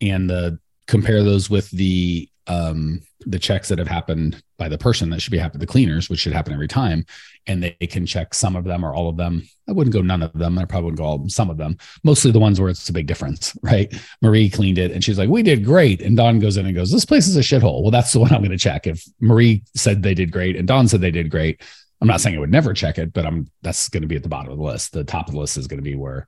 and 0.02 0.30
the 0.30 0.60
compare 0.88 1.24
those 1.24 1.50
with 1.50 1.70
the 1.72 2.30
um, 2.48 3.02
the 3.22 3.40
checks 3.40 3.70
that 3.70 3.80
have 3.80 3.88
happened 3.88 4.42
by 4.58 4.70
the 4.70 4.78
person 4.78 5.10
that 5.10 5.22
should 5.22 5.32
be 5.32 5.38
happening, 5.38 5.60
the 5.60 5.68
cleaners, 5.68 6.10
which 6.10 6.20
should 6.20 6.34
happen 6.34 6.54
every 6.54 6.68
time. 6.68 7.06
And 7.48 7.64
they 7.64 7.88
can 7.88 8.06
check 8.06 8.34
some 8.34 8.56
of 8.56 8.64
them 8.64 8.84
or 8.84 8.94
all 8.94 9.10
of 9.10 9.18
them. 9.18 9.48
I 9.68 9.72
wouldn't 9.72 9.94
go 9.94 10.02
none 10.02 10.22
of 10.22 10.34
them. 10.34 10.58
I 10.60 10.66
probably 10.66 10.92
would 10.92 10.98
go 10.98 11.04
all, 11.04 11.30
some 11.30 11.50
of 11.50 11.58
them, 11.58 11.78
mostly 12.04 12.32
the 12.32 12.40
ones 12.40 12.60
where 12.60 12.70
it's 12.70 12.88
a 12.88 12.94
big 12.94 13.08
difference, 13.08 13.58
right? 13.64 13.94
Marie 14.22 14.50
cleaned 14.50 14.78
it 14.78 14.92
and 14.92 15.04
she's 15.04 15.18
like, 15.18 15.30
we 15.30 15.44
did 15.44 15.66
great. 15.66 16.02
And 16.02 16.16
Don 16.16 16.40
goes 16.40 16.58
in 16.58 16.66
and 16.66 16.76
goes, 16.76 16.92
this 16.92 17.06
place 17.06 17.28
is 17.28 17.38
a 17.38 17.42
shithole. 17.42 17.82
Well, 17.82 17.92
that's 17.92 18.14
the 18.14 18.20
one 18.20 18.34
I'm 18.34 18.42
going 18.42 18.52
to 18.52 18.58
check. 18.58 18.88
If 18.88 19.04
Marie 19.20 19.64
said 19.76 20.04
they 20.04 20.14
did 20.14 20.32
great 20.32 20.56
and 20.56 20.68
Don 20.68 20.88
said 20.88 21.02
they 21.02 21.12
did 21.12 21.32
great, 21.32 21.62
I'm 22.02 22.08
not 22.08 22.22
saying 22.22 22.36
I 22.36 22.40
would 22.40 22.52
never 22.52 22.74
check 22.74 22.98
it, 22.98 23.14
but 23.14 23.26
I'm 23.26 23.50
that's 23.62 23.90
going 23.90 24.02
to 24.02 24.08
be 24.08 24.18
at 24.18 24.24
the 24.24 24.30
bottom 24.30 24.52
of 24.52 24.58
the 24.58 24.64
list. 24.64 24.92
The 24.92 25.04
top 25.04 25.28
of 25.28 25.34
the 25.34 25.40
list 25.40 25.58
is 25.58 25.68
going 25.68 25.80
to 25.80 25.84
be 25.84 25.96
where 25.96 26.28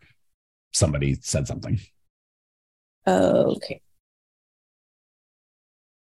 somebody 0.73 1.15
said 1.21 1.45
something. 1.45 1.79
Okay. 3.05 3.81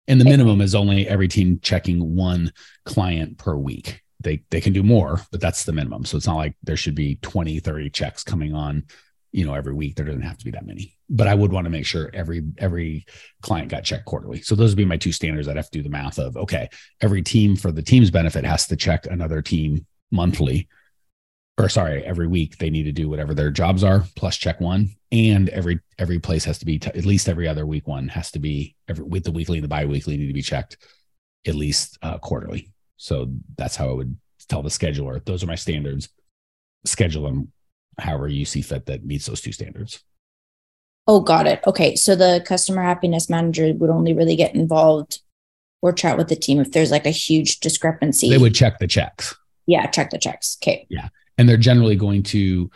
And 0.07 0.19
the 0.19 0.25
minimum 0.25 0.59
is 0.61 0.75
only 0.75 1.07
every 1.07 1.27
team 1.27 1.59
checking 1.61 2.15
one 2.15 2.51
client 2.85 3.37
per 3.37 3.55
week. 3.55 4.01
They 4.19 4.43
they 4.51 4.61
can 4.61 4.73
do 4.73 4.83
more, 4.83 5.21
but 5.31 5.41
that's 5.41 5.63
the 5.63 5.71
minimum. 5.71 6.05
So 6.05 6.17
it's 6.17 6.27
not 6.27 6.37
like 6.37 6.55
there 6.63 6.77
should 6.77 6.95
be 6.95 7.15
20, 7.21 7.59
30 7.59 7.89
checks 7.89 8.23
coming 8.23 8.53
on 8.53 8.83
you 9.33 9.43
know, 9.45 9.55
every 9.55 9.73
week. 9.73 9.95
There 9.95 10.05
doesn't 10.05 10.21
have 10.21 10.37
to 10.37 10.45
be 10.45 10.51
that 10.51 10.65
many, 10.65 10.95
but 11.09 11.27
I 11.27 11.33
would 11.33 11.51
want 11.51 11.65
to 11.65 11.71
make 11.71 11.87
sure 11.87 12.09
every 12.13 12.43
every 12.59 13.05
client 13.41 13.69
got 13.69 13.83
checked 13.83 14.05
quarterly. 14.05 14.41
So 14.41 14.55
those 14.55 14.69
would 14.69 14.77
be 14.77 14.85
my 14.85 14.95
two 14.95 15.11
standards. 15.11 15.47
I'd 15.47 15.57
have 15.57 15.71
to 15.71 15.79
do 15.79 15.83
the 15.83 15.89
math 15.89 16.19
of 16.19 16.37
okay, 16.37 16.69
every 17.01 17.23
team 17.23 17.55
for 17.55 17.71
the 17.71 17.81
team's 17.81 18.11
benefit 18.11 18.45
has 18.45 18.67
to 18.67 18.77
check 18.77 19.07
another 19.07 19.41
team 19.41 19.85
monthly, 20.11 20.69
or 21.57 21.69
sorry, 21.69 22.03
every 22.03 22.27
week 22.27 22.57
they 22.57 22.69
need 22.69 22.83
to 22.83 22.91
do 22.91 23.09
whatever 23.09 23.33
their 23.33 23.51
jobs 23.51 23.83
are 23.83 24.05
plus 24.15 24.37
check 24.37 24.59
one, 24.59 24.89
and 25.11 25.49
every 25.49 25.79
every 25.99 26.19
place 26.19 26.45
has 26.45 26.57
to 26.59 26.65
be 26.65 26.79
t- 26.79 26.89
at 26.89 27.05
least 27.05 27.29
every 27.29 27.47
other 27.47 27.65
week 27.65 27.87
one 27.87 28.07
has 28.07 28.31
to 28.31 28.39
be 28.39 28.75
every 28.87 29.05
with 29.05 29.23
the 29.23 29.31
weekly 29.31 29.57
and 29.57 29.63
the 29.63 29.69
biweekly 29.69 30.17
need 30.17 30.27
to 30.27 30.33
be 30.33 30.41
checked 30.41 30.77
at 31.45 31.55
least 31.55 31.97
uh, 32.01 32.17
quarterly. 32.17 32.71
So 32.97 33.31
that's 33.57 33.75
how 33.75 33.89
I 33.89 33.93
would 33.93 34.17
tell 34.47 34.63
the 34.63 34.69
scheduler. 34.69 35.23
Those 35.23 35.43
are 35.43 35.47
my 35.47 35.55
standards. 35.55 36.09
Schedule 36.85 37.23
them 37.23 37.51
however 37.99 38.27
you 38.27 38.45
see 38.45 38.61
fit 38.61 38.85
that 38.87 39.05
meets 39.05 39.25
those 39.25 39.41
two 39.41 39.51
standards. 39.51 40.03
Oh, 41.07 41.19
got 41.19 41.47
it. 41.47 41.61
Okay. 41.67 41.95
So 41.95 42.15
the 42.15 42.43
customer 42.45 42.81
happiness 42.81 43.29
manager 43.29 43.73
would 43.73 43.89
only 43.89 44.13
really 44.13 44.35
get 44.35 44.55
involved 44.55 45.21
or 45.81 45.91
chat 45.91 46.17
with 46.17 46.29
the 46.29 46.35
team 46.35 46.59
if 46.59 46.71
there's 46.71 46.91
like 46.91 47.05
a 47.05 47.11
huge 47.11 47.59
discrepancy. 47.59 48.29
They 48.29 48.37
would 48.37 48.55
check 48.55 48.79
the 48.79 48.87
checks. 48.87 49.35
Yeah, 49.65 49.85
check 49.87 50.11
the 50.11 50.17
checks. 50.17 50.57
Okay. 50.61 50.87
Yeah. 50.89 51.09
And 51.37 51.47
they're 51.47 51.57
generally 51.57 51.95
going 51.95 52.23
to 52.23 52.69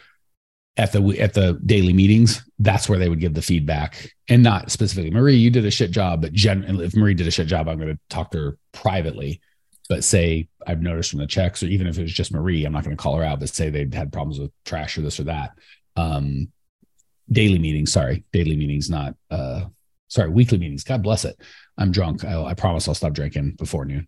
at 0.77 0.91
the 0.91 1.19
at 1.19 1.33
the 1.33 1.59
daily 1.65 1.93
meetings, 1.93 2.43
that's 2.59 2.87
where 2.87 2.99
they 2.99 3.09
would 3.09 3.19
give 3.19 3.33
the 3.33 3.41
feedback 3.41 4.13
and 4.29 4.43
not 4.43 4.71
specifically 4.71 5.09
Marie, 5.09 5.35
you 5.35 5.49
did 5.49 5.65
a 5.65 5.71
shit 5.71 5.91
job, 5.91 6.21
but 6.21 6.33
gen- 6.33 6.63
if 6.81 6.95
Marie 6.95 7.13
did 7.13 7.27
a 7.27 7.31
shit 7.31 7.47
job, 7.47 7.67
I'm 7.67 7.79
going 7.79 7.95
to 7.95 7.99
talk 8.09 8.31
to 8.31 8.37
her 8.37 8.57
privately 8.73 9.41
but 9.89 10.03
say 10.03 10.49
I've 10.65 10.81
noticed 10.81 11.11
from 11.11 11.19
the 11.19 11.27
checks, 11.27 11.63
or 11.63 11.67
even 11.67 11.87
if 11.87 11.97
it 11.97 12.01
was 12.01 12.13
just 12.13 12.33
Marie, 12.33 12.65
I'm 12.65 12.73
not 12.73 12.83
going 12.83 12.95
to 12.95 13.01
call 13.01 13.15
her 13.15 13.23
out, 13.23 13.39
but 13.39 13.49
say 13.49 13.69
they'd 13.69 13.93
had 13.93 14.11
problems 14.11 14.39
with 14.39 14.51
trash 14.65 14.97
or 14.97 15.01
this 15.01 15.19
or 15.19 15.23
that. 15.25 15.51
Um, 15.95 16.51
daily 17.31 17.59
meetings, 17.59 17.91
sorry, 17.91 18.23
daily 18.31 18.55
meetings, 18.55 18.89
not 18.89 19.15
uh, 19.31 19.65
sorry, 20.07 20.29
weekly 20.29 20.57
meetings. 20.57 20.83
God 20.83 21.03
bless 21.03 21.25
it. 21.25 21.39
I'm 21.77 21.91
drunk. 21.91 22.25
I, 22.25 22.41
I 22.43 22.53
promise 22.53 22.87
I'll 22.87 22.95
stop 22.95 23.13
drinking 23.13 23.51
before 23.51 23.85
noon. 23.85 24.07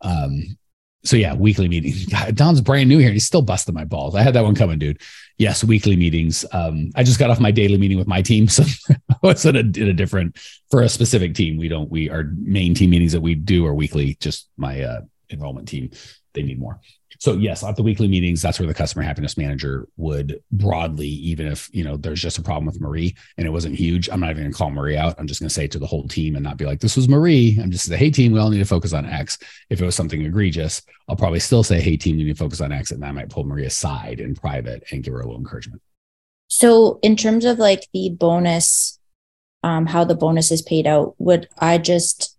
Um, 0.00 0.58
so 1.02 1.16
yeah, 1.16 1.34
weekly 1.34 1.68
meetings. 1.68 2.06
God, 2.06 2.34
Don's 2.34 2.60
brand 2.60 2.88
new 2.88 2.98
here. 2.98 3.08
And 3.08 3.14
he's 3.14 3.26
still 3.26 3.42
busting 3.42 3.74
my 3.74 3.84
balls. 3.84 4.14
I 4.14 4.22
had 4.22 4.34
that 4.34 4.44
one 4.44 4.54
coming, 4.54 4.78
dude. 4.78 5.00
Yes, 5.38 5.64
weekly 5.64 5.96
meetings. 5.96 6.44
Um, 6.52 6.90
I 6.94 7.02
just 7.02 7.18
got 7.18 7.30
off 7.30 7.40
my 7.40 7.50
daily 7.50 7.78
meeting 7.78 7.98
with 7.98 8.06
my 8.06 8.20
team, 8.20 8.48
so 8.48 8.64
I 9.10 9.16
was 9.22 9.44
in 9.46 9.56
a, 9.56 9.60
in 9.60 9.88
a 9.88 9.94
different 9.94 10.38
for 10.70 10.82
a 10.82 10.88
specific 10.88 11.34
team. 11.34 11.56
We 11.56 11.68
don't. 11.68 11.90
We 11.90 12.10
our 12.10 12.24
main 12.36 12.74
team 12.74 12.90
meetings 12.90 13.12
that 13.12 13.22
we 13.22 13.34
do 13.34 13.66
are 13.66 13.74
weekly. 13.74 14.16
Just 14.20 14.48
my 14.58 14.82
uh, 14.82 15.00
enrollment 15.30 15.68
team, 15.68 15.90
they 16.34 16.42
need 16.42 16.60
more. 16.60 16.80
So 17.18 17.34
yes, 17.34 17.64
at 17.64 17.76
the 17.76 17.82
weekly 17.82 18.08
meetings, 18.08 18.40
that's 18.40 18.58
where 18.58 18.68
the 18.68 18.74
customer 18.74 19.02
happiness 19.02 19.36
manager 19.36 19.88
would 19.96 20.42
broadly, 20.52 21.08
even 21.08 21.46
if 21.46 21.68
you 21.72 21.84
know 21.84 21.96
there's 21.96 22.22
just 22.22 22.38
a 22.38 22.42
problem 22.42 22.66
with 22.66 22.80
Marie 22.80 23.16
and 23.36 23.46
it 23.46 23.50
wasn't 23.50 23.74
huge, 23.74 24.08
I'm 24.08 24.20
not 24.20 24.30
even 24.30 24.44
gonna 24.44 24.54
call 24.54 24.70
Marie 24.70 24.96
out. 24.96 25.16
I'm 25.18 25.26
just 25.26 25.40
gonna 25.40 25.50
say 25.50 25.66
to 25.66 25.78
the 25.78 25.86
whole 25.86 26.06
team 26.06 26.36
and 26.36 26.44
not 26.44 26.56
be 26.56 26.66
like, 26.66 26.80
this 26.80 26.96
was 26.96 27.08
Marie. 27.08 27.58
I'm 27.60 27.70
just 27.70 27.86
say, 27.86 27.96
hey 27.96 28.10
team, 28.10 28.32
we 28.32 28.38
all 28.38 28.50
need 28.50 28.58
to 28.58 28.64
focus 28.64 28.92
on 28.92 29.06
X. 29.06 29.38
If 29.68 29.80
it 29.80 29.84
was 29.84 29.94
something 29.94 30.22
egregious, 30.22 30.82
I'll 31.08 31.16
probably 31.16 31.40
still 31.40 31.62
say, 31.62 31.80
hey 31.80 31.96
team, 31.96 32.16
we 32.16 32.24
need 32.24 32.36
to 32.36 32.38
focus 32.38 32.60
on 32.60 32.72
X, 32.72 32.90
and 32.90 33.04
I 33.04 33.12
might 33.12 33.30
pull 33.30 33.44
Marie 33.44 33.66
aside 33.66 34.20
in 34.20 34.34
private 34.34 34.84
and 34.90 35.02
give 35.02 35.12
her 35.12 35.20
a 35.20 35.26
little 35.26 35.40
encouragement. 35.40 35.82
So 36.48 36.98
in 37.02 37.16
terms 37.16 37.44
of 37.44 37.58
like 37.58 37.88
the 37.92 38.10
bonus, 38.10 38.98
um, 39.62 39.86
how 39.86 40.04
the 40.04 40.14
bonus 40.14 40.50
is 40.50 40.62
paid 40.62 40.86
out, 40.86 41.14
would 41.18 41.48
I 41.58 41.78
just 41.78 42.36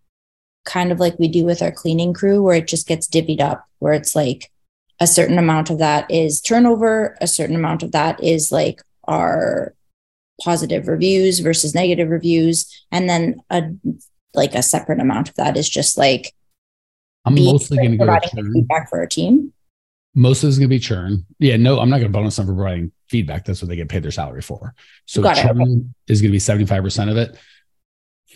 kind 0.66 0.92
of 0.92 1.00
like 1.00 1.18
we 1.18 1.28
do 1.28 1.46
with 1.46 1.62
our 1.62 1.72
cleaning 1.72 2.14
crew, 2.14 2.42
where 2.42 2.56
it 2.56 2.68
just 2.68 2.88
gets 2.88 3.08
divvied 3.08 3.42
up, 3.42 3.66
where 3.80 3.94
it's 3.94 4.16
like 4.16 4.52
a 5.02 5.08
certain 5.08 5.40
amount 5.40 5.72
of 5.72 5.80
that 5.80 6.10
is 6.12 6.40
turnover, 6.40 7.18
a 7.20 7.28
certain 7.28 7.56
amount 7.56 7.82
of 7.82 7.92
that 7.92 8.24
is 8.24 8.52
like 8.52 8.84
our 9.06 9.74
positive 10.42 10.88
reviews 10.88 11.40
versus 11.40 11.74
negative 11.74 12.10
reviews, 12.10 12.86
and 12.92 13.10
then 13.10 13.42
a 13.50 13.64
like 14.36 14.54
a 14.54 14.62
separate 14.62 15.02
amount 15.02 15.28
of 15.28 15.36
that 15.36 15.58
is 15.58 15.68
just 15.68 15.98
like 15.98 16.34
I'm 17.26 17.34
mostly 17.34 17.78
going 17.78 17.92
to 17.92 17.98
go 17.98 18.20
feedback 18.54 18.90
for 18.90 19.00
our 19.00 19.08
team. 19.08 19.52
Most 20.14 20.44
of 20.44 20.48
it 20.48 20.50
is 20.52 20.60
going 20.60 20.70
to 20.70 20.76
be 20.76 20.80
churn. 20.80 21.26
Yeah, 21.40 21.58
no, 21.58 21.80
I'm 21.80 21.90
not 21.90 21.98
going 21.98 22.12
to 22.12 22.18
bonus 22.18 22.36
them 22.36 22.46
for 22.46 22.54
providing 22.54 22.92
feedback. 23.10 23.44
That's 23.44 23.62
what 23.62 23.70
they 23.70 23.76
get 23.76 23.90
paid 23.90 24.04
their 24.04 24.12
salary 24.12 24.42
for. 24.42 24.76
So 25.06 25.24
Got 25.24 25.38
churn 25.38 25.96
is 26.08 26.22
going 26.22 26.30
to 26.30 26.32
be 26.32 26.38
75% 26.38 27.10
of 27.10 27.18
it. 27.18 27.38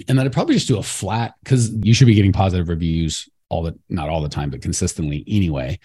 And 0.08 0.18
then 0.18 0.26
I'd 0.26 0.34
probably 0.34 0.56
just 0.56 0.68
do 0.68 0.78
a 0.78 0.84
flat 0.84 1.36
because 1.44 1.72
you 1.84 1.94
should 1.94 2.08
be 2.08 2.16
getting 2.16 2.34
positive 2.34 2.70
reviews 2.70 3.30
all 3.50 3.62
the 3.62 3.78
not 3.90 4.10
all 4.10 4.22
the 4.22 4.30
time, 4.30 4.50
but 4.50 4.62
consistently 4.62 5.24
anyway. 5.28 5.80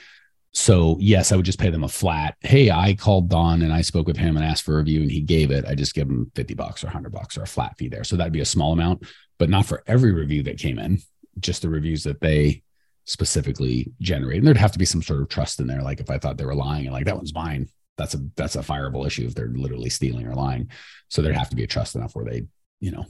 So 0.52 0.96
yes, 1.00 1.30
I 1.30 1.36
would 1.36 1.44
just 1.44 1.60
pay 1.60 1.70
them 1.70 1.84
a 1.84 1.88
flat. 1.88 2.36
Hey, 2.40 2.70
I 2.70 2.94
called 2.94 3.28
Don 3.28 3.62
and 3.62 3.72
I 3.72 3.82
spoke 3.82 4.06
with 4.06 4.16
him 4.16 4.36
and 4.36 4.44
asked 4.44 4.64
for 4.64 4.74
a 4.74 4.78
review 4.78 5.02
and 5.02 5.10
he 5.10 5.20
gave 5.20 5.50
it. 5.50 5.64
I 5.64 5.74
just 5.74 5.94
give 5.94 6.08
him 6.08 6.30
50 6.34 6.54
bucks 6.54 6.82
or 6.82 6.88
100 6.88 7.12
bucks 7.12 7.38
or 7.38 7.42
a 7.42 7.46
flat 7.46 7.76
fee 7.78 7.88
there. 7.88 8.04
So 8.04 8.16
that'd 8.16 8.32
be 8.32 8.40
a 8.40 8.46
small 8.46 8.72
amount, 8.72 9.04
but 9.38 9.48
not 9.48 9.66
for 9.66 9.84
every 9.86 10.12
review 10.12 10.42
that 10.44 10.58
came 10.58 10.78
in, 10.78 11.00
just 11.38 11.62
the 11.62 11.68
reviews 11.68 12.02
that 12.04 12.20
they 12.20 12.62
specifically 13.04 13.92
generate. 14.00 14.38
And 14.38 14.46
there'd 14.46 14.56
have 14.56 14.72
to 14.72 14.78
be 14.78 14.84
some 14.84 15.02
sort 15.02 15.22
of 15.22 15.28
trust 15.28 15.60
in 15.60 15.68
there. 15.68 15.82
Like 15.82 16.00
if 16.00 16.10
I 16.10 16.18
thought 16.18 16.36
they 16.36 16.44
were 16.44 16.54
lying 16.54 16.86
and 16.86 16.92
like 16.92 17.04
that 17.04 17.16
one's 17.16 17.34
mine, 17.34 17.68
that's 17.96 18.14
a 18.14 18.18
that's 18.34 18.56
a 18.56 18.60
fireable 18.60 19.06
issue 19.06 19.26
if 19.26 19.34
they're 19.34 19.48
literally 19.48 19.90
stealing 19.90 20.26
or 20.26 20.34
lying. 20.34 20.70
So 21.08 21.22
there'd 21.22 21.36
have 21.36 21.50
to 21.50 21.56
be 21.56 21.64
a 21.64 21.68
trust 21.68 21.94
enough 21.94 22.16
where 22.16 22.24
they, 22.24 22.46
you 22.80 22.90
know, 22.90 23.06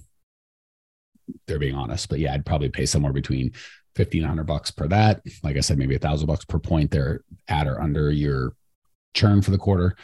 they're 1.47 1.59
being 1.59 1.75
honest. 1.75 2.09
But 2.09 2.19
yeah, 2.19 2.35
I'd 2.35 2.47
probably 2.47 2.71
pay 2.71 2.87
somewhere 2.87 3.13
between 3.13 3.53
fifteen 3.95 4.23
hundred 4.23 4.47
bucks 4.47 4.71
per 4.71 4.89
that. 4.89 5.23
Like 5.43 5.57
I 5.57 5.61
said, 5.61 5.79
maybe 5.79 5.97
a 5.97 5.99
thousand 5.99 6.27
bucks 6.27 6.45
per 6.45 6.59
point 6.59 6.91
there 6.91 7.23
at 7.49 7.67
or 7.67 7.81
under 7.81 8.11
your 8.11 8.55
churn 9.15 9.43
for 9.43 9.51
the 9.51 9.59
quarter. 9.59 9.97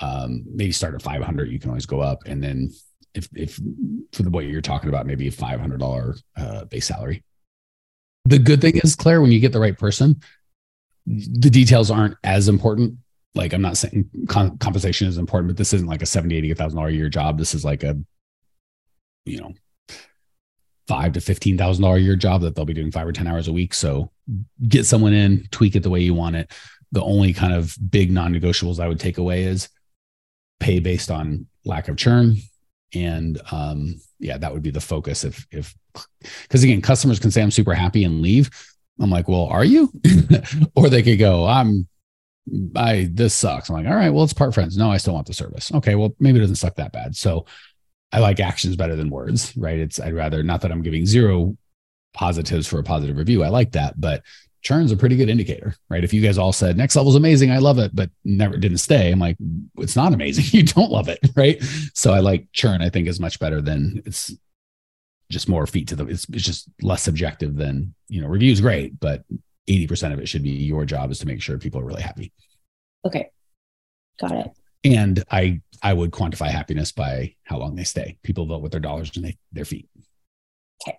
Um, 0.00 0.44
maybe 0.46 0.72
start 0.72 0.94
at 0.94 1.02
five 1.02 1.22
hundred. 1.22 1.50
You 1.50 1.60
can 1.60 1.70
always 1.70 1.86
go 1.86 2.00
up, 2.00 2.24
and 2.26 2.42
then 2.42 2.70
if 3.14 3.28
if 3.34 3.60
for 4.12 4.22
the 4.22 4.30
what 4.30 4.46
you're 4.46 4.60
talking 4.60 4.88
about, 4.88 5.06
maybe 5.06 5.28
a 5.28 5.32
five 5.32 5.60
hundred 5.60 5.80
dollar 5.80 6.16
uh, 6.36 6.64
base 6.64 6.86
salary. 6.86 7.22
The 8.24 8.38
good 8.38 8.60
thing 8.60 8.78
is, 8.82 8.96
Claire, 8.96 9.20
when 9.20 9.32
you 9.32 9.40
get 9.40 9.52
the 9.52 9.60
right 9.60 9.78
person, 9.78 10.20
the 11.06 11.50
details 11.50 11.90
aren't 11.90 12.16
as 12.24 12.48
important. 12.48 12.96
Like 13.34 13.52
I'm 13.52 13.62
not 13.62 13.76
saying 13.76 14.08
com- 14.28 14.58
compensation 14.58 15.08
is 15.08 15.18
important, 15.18 15.48
but 15.48 15.56
this 15.56 15.72
isn't 15.74 15.88
like 15.88 16.02
a 16.02 16.06
seventy, 16.06 16.36
eighty 16.36 16.52
thousand 16.54 16.76
dollar 16.76 16.88
a 16.88 16.92
year 16.92 17.08
job. 17.08 17.38
This 17.38 17.54
is 17.54 17.64
like 17.64 17.82
a, 17.82 17.96
you 19.26 19.40
know, 19.40 19.52
five 20.86 21.12
to 21.14 21.20
fifteen 21.20 21.56
thousand 21.56 21.82
dollar 21.82 21.96
a 21.96 22.00
year 22.00 22.16
job 22.16 22.42
that 22.42 22.54
they'll 22.54 22.64
be 22.64 22.74
doing 22.74 22.90
five 22.90 23.06
or 23.06 23.12
ten 23.12 23.26
hours 23.26 23.48
a 23.48 23.52
week. 23.52 23.74
So 23.74 24.10
get 24.68 24.86
someone 24.86 25.12
in, 25.12 25.46
tweak 25.50 25.76
it 25.76 25.82
the 25.82 25.90
way 25.90 26.00
you 26.00 26.14
want 26.14 26.36
it. 26.36 26.52
The 26.92 27.02
only 27.02 27.32
kind 27.32 27.52
of 27.52 27.76
big 27.90 28.10
non-negotiables 28.10 28.78
I 28.78 28.88
would 28.88 29.00
take 29.00 29.18
away 29.18 29.44
is 29.44 29.68
pay 30.60 30.78
based 30.78 31.10
on 31.10 31.46
lack 31.64 31.88
of 31.88 31.96
churn. 31.96 32.36
And 32.94 33.40
um, 33.50 34.00
yeah, 34.20 34.38
that 34.38 34.52
would 34.52 34.62
be 34.62 34.70
the 34.70 34.80
focus 34.80 35.24
if 35.24 35.46
if 35.50 35.74
because 36.42 36.62
again, 36.62 36.80
customers 36.80 37.18
can 37.18 37.30
say 37.30 37.42
I'm 37.42 37.50
super 37.50 37.74
happy 37.74 38.04
and 38.04 38.22
leave. 38.22 38.50
I'm 39.00 39.10
like, 39.10 39.28
well, 39.28 39.46
are 39.46 39.64
you? 39.64 39.92
or 40.76 40.88
they 40.88 41.02
could 41.02 41.18
go, 41.18 41.46
I'm 41.46 41.88
I 42.76 43.08
this 43.10 43.34
sucks. 43.34 43.68
I'm 43.68 43.76
like, 43.76 43.86
all 43.86 43.94
right, 43.94 44.10
well, 44.10 44.24
it's 44.24 44.32
part 44.32 44.54
friends. 44.54 44.76
No, 44.76 44.90
I 44.90 44.98
still 44.98 45.14
want 45.14 45.26
the 45.26 45.34
service. 45.34 45.72
Okay, 45.72 45.94
well, 45.94 46.14
maybe 46.20 46.38
it 46.38 46.42
doesn't 46.42 46.56
suck 46.56 46.76
that 46.76 46.92
bad. 46.92 47.16
So 47.16 47.46
I 48.14 48.20
like 48.20 48.38
actions 48.38 48.76
better 48.76 48.94
than 48.94 49.10
words, 49.10 49.52
right? 49.56 49.78
It's 49.78 49.98
I'd 49.98 50.14
rather 50.14 50.44
not 50.44 50.60
that 50.60 50.70
I'm 50.70 50.82
giving 50.82 51.04
zero 51.04 51.56
positives 52.12 52.68
for 52.68 52.78
a 52.78 52.84
positive 52.84 53.16
review. 53.16 53.42
I 53.42 53.48
like 53.48 53.72
that, 53.72 54.00
but 54.00 54.22
churn's 54.62 54.92
a 54.92 54.96
pretty 54.96 55.16
good 55.16 55.28
indicator, 55.28 55.74
right? 55.90 56.04
If 56.04 56.14
you 56.14 56.22
guys 56.22 56.38
all 56.38 56.52
said 56.52 56.76
next 56.76 56.94
level's 56.94 57.16
amazing, 57.16 57.50
I 57.50 57.58
love 57.58 57.80
it, 57.80 57.90
but 57.92 58.10
never 58.24 58.56
didn't 58.56 58.78
stay, 58.78 59.10
I'm 59.10 59.18
like, 59.18 59.36
it's 59.78 59.96
not 59.96 60.14
amazing. 60.14 60.44
You 60.52 60.62
don't 60.62 60.92
love 60.92 61.08
it, 61.08 61.18
right? 61.34 61.60
So 61.92 62.12
I 62.12 62.20
like 62.20 62.46
churn. 62.52 62.82
I 62.82 62.88
think 62.88 63.08
is 63.08 63.18
much 63.18 63.40
better 63.40 63.60
than 63.60 64.00
it's 64.06 64.32
just 65.28 65.48
more 65.48 65.66
feet 65.66 65.88
to 65.88 65.96
the. 65.96 66.06
It's, 66.06 66.28
it's 66.28 66.44
just 66.44 66.68
less 66.82 67.02
subjective 67.02 67.56
than 67.56 67.94
you 68.08 68.20
know. 68.20 68.28
Reviews 68.28 68.60
great, 68.60 69.00
but 69.00 69.24
eighty 69.66 69.88
percent 69.88 70.14
of 70.14 70.20
it 70.20 70.28
should 70.28 70.44
be 70.44 70.50
your 70.50 70.84
job 70.84 71.10
is 71.10 71.18
to 71.18 71.26
make 71.26 71.42
sure 71.42 71.58
people 71.58 71.80
are 71.80 71.84
really 71.84 72.02
happy. 72.02 72.32
Okay. 73.04 73.30
Got 74.20 74.32
it. 74.32 74.50
And 74.84 75.24
I 75.30 75.62
I 75.82 75.92
would 75.92 76.12
quantify 76.12 76.48
happiness 76.48 76.92
by 76.92 77.34
how 77.44 77.58
long 77.58 77.74
they 77.74 77.84
stay. 77.84 78.18
People 78.22 78.46
vote 78.46 78.62
with 78.62 78.72
their 78.72 78.80
dollars 78.80 79.12
and 79.16 79.24
they, 79.24 79.36
their 79.52 79.64
feet. 79.64 79.88
Okay. 80.82 80.98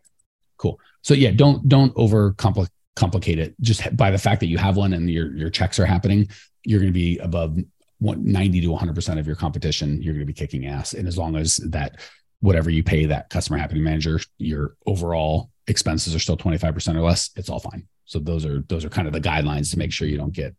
Cool. 0.58 0.80
So 1.01 1.13
yeah, 1.13 1.32
don't 1.32 1.68
don't 1.68 1.94
over 1.96 2.34
complicate 2.34 3.39
it. 3.39 3.56
Just 3.62 3.96
by 3.96 4.12
the 4.12 4.18
fact 4.18 4.39
that 4.42 4.48
you 4.48 4.58
have 4.58 4.77
one 4.77 4.94
and 4.94 5.10
your 5.10 5.36
your 5.36 5.50
checks 5.50 5.80
are 5.80 5.86
happening, 5.86 6.30
you're 6.63 6.80
going 6.80 6.92
to 6.92 6.94
be 6.94 7.18
above 7.20 7.58
90 8.00 8.62
to 8.62 8.68
100 8.68 8.96
percent 8.96 9.20
of 9.20 9.27
your 9.27 9.36
competition. 9.36 10.01
You're 10.01 10.13
going 10.13 10.25
to 10.25 10.32
be 10.32 10.34
kicking 10.34 10.68
ass. 10.68 10.94
And 10.94 11.08
as 11.08 11.18
long 11.18 11.36
as 11.36 11.58
that 11.58 12.00
whatever 12.42 12.70
you 12.70 12.84
pay 12.84 13.06
that 13.06 13.30
customer 13.30 13.58
happiness 13.58 13.84
manager, 13.84 14.20
your 14.38 14.75
overall 14.86 15.50
expenses 15.68 16.13
are 16.13 16.20
still 16.20 16.38
25 16.38 16.74
percent 16.74 16.98
or 16.98 17.01
less, 17.01 17.32
it's 17.36 17.50
all 17.50 17.60
fine. 17.60 17.88
So 18.06 18.20
those 18.20 18.46
are 18.46 18.63
those 18.68 18.86
are 18.86 18.89
kind 18.89 19.08
of 19.08 19.13
the 19.13 19.22
guidelines 19.22 19.72
to 19.72 19.80
make 19.80 19.92
sure 19.92 20.08
you 20.08 20.18
don't 20.18 20.34
get 20.34 20.56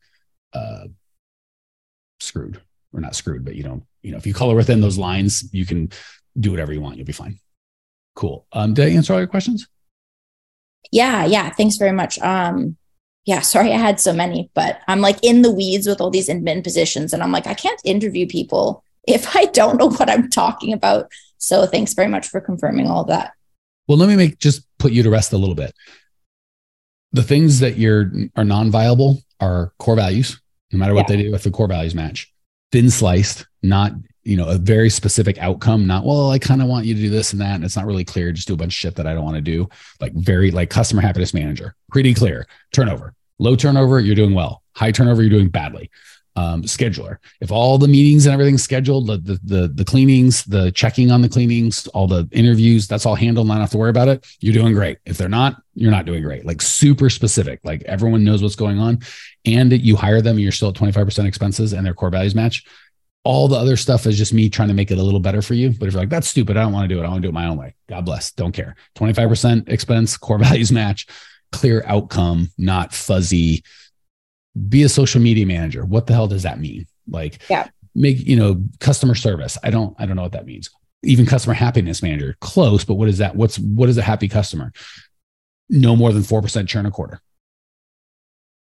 uh, 0.53 0.87
screwed 2.19 2.61
or 2.93 3.01
not 3.01 3.15
screwed, 3.15 3.45
but 3.45 3.55
you 3.55 3.63
don't, 3.63 3.85
you 4.03 4.13
know, 4.13 4.19
if 4.19 4.27
you 4.27 4.35
color 4.35 4.55
within 4.55 4.81
those 4.81 4.99
lines, 4.99 5.49
you 5.53 5.67
can 5.67 5.91
do 6.39 6.51
whatever 6.51 6.73
you 6.73 6.81
want. 6.81 6.97
You'll 6.97 7.07
be 7.07 7.13
fine. 7.13 7.39
Cool. 8.15 8.47
Um, 8.53 8.75
did 8.75 8.89
I 8.89 8.91
answer 8.93 9.13
all 9.13 9.19
your 9.19 9.29
questions? 9.29 9.69
Yeah, 10.93 11.27
yeah. 11.27 11.51
Thanks 11.51 11.77
very 11.77 11.93
much. 11.93 12.19
Um, 12.21 12.77
yeah, 13.27 13.41
sorry 13.41 13.73
I 13.73 13.79
had 13.79 13.99
so 13.99 14.13
many, 14.13 14.51
but 14.55 14.79
I'm 14.87 15.01
like 15.01 15.19
in 15.23 15.43
the 15.43 15.51
weeds 15.51 15.87
with 15.87 16.01
all 16.01 16.11
these 16.11 16.29
admin 16.29 16.63
positions, 16.63 17.13
and 17.13 17.23
I'm 17.23 17.33
like, 17.33 17.47
I 17.47 17.55
can't 17.55 17.81
interview 17.85 18.27
people 18.27 18.83
if 19.07 19.37
I 19.37 19.47
don't 19.47 19.79
know 19.79 19.91
what 19.91 20.11
I'm 20.11 20.31
talking 20.31 20.73
about. 20.73 21.11
So 21.39 21.67
thanks 21.67 21.93
very 21.93 22.09
much 22.09 22.29
for 22.29 22.41
confirming 22.41 22.89
all 22.89 23.05
that. 23.05 23.33
Well, 23.89 23.99
let 23.99 24.09
me 24.09 24.17
make 24.17 24.39
just 24.39 24.67
put 24.79 24.93
you 24.93 25.03
to 25.03 25.11
rest 25.11 25.33
a 25.33 25.39
little 25.39 25.55
bit. 25.55 25.73
The 27.13 27.23
things 27.23 27.61
that 27.61 27.77
you're 27.77 28.11
are 28.35 28.45
non-viable 28.45 29.19
are 29.41 29.73
core 29.79 29.97
values, 29.97 30.41
no 30.73 30.79
matter 30.79 30.95
what 30.95 31.09
yeah. 31.09 31.17
they 31.17 31.23
do, 31.25 31.35
if 31.35 31.43
the 31.43 31.51
core 31.51 31.69
values 31.69 31.95
match. 31.95 32.33
Thin 32.73 32.91
sliced, 32.91 33.47
not 33.63 33.93
you 34.27 34.37
know 34.37 34.49
a 34.49 34.59
very 34.59 34.91
specific 34.91 35.39
outcome 35.39 35.87
not 35.87 36.05
well 36.05 36.33
i 36.33 36.39
kind 36.39 36.61
of 36.61 36.67
want 36.67 36.85
you 36.85 36.97
to 36.97 37.01
do 37.01 37.09
this 37.09 37.33
and 37.33 37.41
that 37.41 37.55
and 37.55 37.65
it's 37.65 37.77
not 37.77 37.87
really 37.87 38.05
clear 38.05 38.33
just 38.33 38.49
do 38.49 38.55
a 38.55 38.57
bunch 38.57 38.71
of 38.71 38.75
shit 38.75 38.97
that 38.97 39.07
i 39.07 39.15
don't 39.15 39.25
want 39.25 39.37
to 39.37 39.41
do. 39.41 39.69
Like 40.01 40.13
very 40.15 40.51
like 40.51 40.69
customer 40.69 41.01
happiness 41.01 41.33
manager 41.33 41.77
pretty 41.93 42.13
clear. 42.13 42.47
Turnover 42.73 43.15
low 43.39 43.55
turnover 43.55 44.01
you're 44.01 44.17
doing 44.17 44.35
well. 44.35 44.63
High 44.75 44.91
turnover 44.91 45.23
you're 45.23 45.31
doing 45.31 45.49
badly 45.49 45.91
um, 46.37 46.63
scheduler. 46.63 47.17
If 47.41 47.51
all 47.51 47.79
the 47.79 47.89
meetings 47.89 48.27
and 48.27 48.33
everything's 48.33 48.63
scheduled, 48.63 49.07
the, 49.07 49.17
the, 49.17 49.41
the 49.45 49.69
the 49.69 49.85
cleanings, 49.85 50.45
the 50.45 50.71
checking 50.71 51.11
on 51.11 51.23
the 51.23 51.29
cleanings, 51.29 51.87
all 51.89 52.07
the 52.07 52.29
interviews, 52.31 52.87
that's 52.87 53.07
all 53.07 53.15
handled. 53.15 53.49
Not 53.49 53.59
have 53.59 53.71
to 53.71 53.79
worry 53.79 53.91
about 53.91 54.09
it. 54.09 54.27
You're 54.41 54.55
doing 54.55 54.75
great. 54.75 54.99
If 55.07 55.17
they're 55.17 55.29
not, 55.29 55.57
you're 55.75 55.91
not 55.91 56.05
doing 56.05 56.23
great. 56.23 56.45
Like 56.45 56.61
super 56.61 57.09
specific. 57.09 57.61
Like 57.65 57.83
everyone 57.83 58.23
knows 58.23 58.43
what's 58.43 58.55
going 58.55 58.79
on, 58.79 59.01
and 59.47 59.73
you 59.73 59.97
hire 59.97 60.21
them, 60.21 60.37
and 60.37 60.43
you're 60.43 60.53
still 60.53 60.69
at 60.69 60.75
25% 60.75 61.27
expenses, 61.27 61.73
and 61.73 61.87
their 61.87 61.95
core 61.95 62.11
values 62.11 62.35
match. 62.35 62.65
All 63.25 63.49
the 63.49 63.57
other 63.57 63.77
stuff 63.77 64.07
is 64.07 64.17
just 64.17 64.33
me 64.33 64.49
trying 64.49 64.69
to 64.69 64.75
make 64.75 64.93
it 64.93 64.99
a 64.99 65.03
little 65.03 65.19
better 65.19 65.43
for 65.43 65.55
you. 65.55 65.71
But 65.71 65.89
if 65.89 65.95
you're 65.95 66.03
like, 66.03 66.11
that's 66.11 66.29
stupid, 66.29 66.57
I 66.57 66.63
don't 66.63 66.73
want 66.73 66.89
to 66.89 66.95
do 66.95 67.01
it. 67.01 67.05
I 67.05 67.09
want 67.09 67.23
to 67.23 67.27
do 67.27 67.31
it 67.31 67.35
my 67.35 67.47
own 67.47 67.57
way. 67.57 67.75
God 67.89 68.05
bless. 68.05 68.31
Don't 68.31 68.53
care. 68.53 68.77
25% 68.97 69.69
expense, 69.69 70.17
core 70.17 70.39
values 70.39 70.71
match, 70.71 71.07
clear 71.51 71.83
outcome, 71.87 72.51
not 72.57 72.95
fuzzy 72.95 73.65
be 74.69 74.83
a 74.83 74.89
social 74.89 75.21
media 75.21 75.47
manager. 75.47 75.85
What 75.85 76.07
the 76.07 76.15
hell 76.15 76.27
does 76.27 76.45
that 76.45 76.59
mean? 76.59 76.87
Like, 77.09 77.39
yeah, 77.49 77.69
make 77.95 78.27
you 78.27 78.37
know 78.37 78.63
customer 78.81 79.15
service. 79.15 79.59
I 79.63 79.71
don't 79.71 79.95
I 79.99 80.07
don't 80.07 80.17
know 80.17 80.23
what 80.23 80.33
that 80.33 80.47
means. 80.47 80.71
Even 81.03 81.27
customer 81.27 81.55
happiness 81.55 82.03
manager, 82.03 82.37
close, 82.41 82.85
but 82.85 82.95
what 82.95 83.09
is 83.09 83.19
that? 83.19 83.37
What's 83.37 83.59
what 83.59 83.89
is 83.89 83.99
a 83.99 84.03
happy 84.03 84.29
customer? 84.29 84.73
No 85.69 85.97
more 85.97 86.13
than 86.13 86.23
four 86.23 86.43
percent 86.43 86.69
churn 86.69 86.87
a 86.87 86.91
quarter. 86.91 87.21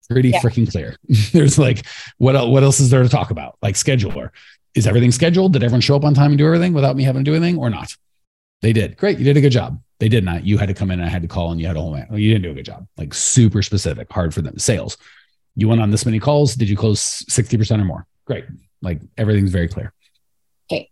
Pretty 0.10 0.29
yeah. 0.29 0.39
freaking 0.39 0.70
clear. 0.72 0.96
There's 1.32 1.60
like 1.60 1.86
what 2.17 2.36
else, 2.36 2.50
what 2.50 2.63
else 2.63 2.79
is 2.79 2.89
there 2.89 3.03
to 3.03 3.10
talk 3.10 3.32
about? 3.32 3.58
Like 3.62 3.75
scheduler. 3.75 4.29
Is 4.74 4.88
everything 4.88 5.12
scheduled? 5.12 5.53
Did 5.53 5.63
everyone 5.63 5.82
show 5.82 5.96
up 5.96 6.03
on 6.03 6.13
time 6.13 6.32
and 6.32 6.38
do 6.38 6.46
everything 6.46 6.74
without 6.74 6.96
me 6.96 7.03
having 7.03 7.25
to 7.25 7.32
do 7.32 7.36
anything 7.36 7.58
or 7.58 7.70
not? 7.70 7.96
They 8.62 8.74
did. 8.74 8.96
Great. 8.98 9.17
You 9.17 9.25
did 9.25 9.38
a 9.38 9.41
good 9.41 9.51
job. 9.51 9.82
They 10.00 10.08
did 10.08 10.24
not. 10.24 10.46
You 10.46 10.60
had 10.60 10.67
to 10.67 10.75
come 10.75 10.91
in 10.91 11.00
and 11.00 11.08
I 11.08 11.12
had 11.12 11.24
to 11.24 11.27
call 11.27 11.51
and 11.51 11.60
you 11.60 11.65
had 11.65 11.75
a 11.75 11.82
whole 11.82 11.94
man. 11.94 12.08
you 12.12 12.32
didn't 12.32 12.44
do 12.44 12.51
a 12.51 12.53
good 12.53 12.65
job. 12.65 12.88
Like 12.96 13.13
super 13.13 13.63
specific, 13.63 14.12
hard 14.12 14.34
for 14.34 14.41
them. 14.44 14.60
Sales 14.60 14.98
you 15.58 15.68
went 15.68 15.82
on 15.82 15.90
this 15.90 16.06
many 16.06 16.20
calls. 16.20 16.56
Did 16.56 16.70
you 16.70 16.78
close 16.78 17.24
60% 17.24 17.82
or 17.82 17.84
more? 17.84 18.06
Great. 18.26 18.46
Like 18.82 19.02
everything's 19.18 19.52
very 19.52 19.68
clear. 19.68 19.92
Okay. 20.72 20.90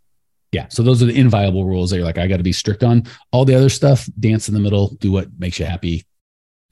Yeah. 0.52 0.68
So 0.70 0.82
those 0.82 1.04
are 1.04 1.06
the 1.06 1.18
inviolable 1.18 1.66
rules 1.66 1.92
that 1.92 1.98
you're 1.98 2.06
like, 2.06 2.18
I 2.18 2.28
got 2.28 2.38
to 2.38 2.44
be 2.44 2.52
strict 2.52 2.84
on. 2.84 3.04
All 3.32 3.46
the 3.46 3.54
other 3.54 3.70
stuff, 3.70 4.10
dance 4.20 4.48
in 4.48 4.56
the 4.56 4.60
middle, 4.60 4.96
do 4.96 5.12
what 5.12 5.28
makes 5.38 5.60
you 5.60 5.66
happy. 5.66 6.04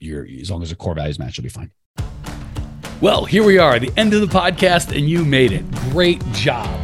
You're 0.00 0.26
as 0.26 0.50
long 0.50 0.62
as 0.62 0.70
the 0.70 0.76
core 0.76 0.94
values 0.94 1.20
match, 1.20 1.38
you'll 1.38 1.44
be 1.44 1.48
fine. 1.48 1.70
Well, 3.00 3.24
here 3.24 3.44
we 3.44 3.58
are, 3.58 3.78
the 3.78 3.92
end 3.96 4.12
of 4.12 4.20
the 4.20 4.26
podcast, 4.26 4.96
and 4.96 5.08
you 5.08 5.24
made 5.24 5.52
it. 5.52 5.70
Great 5.90 6.20
job. 6.32 6.83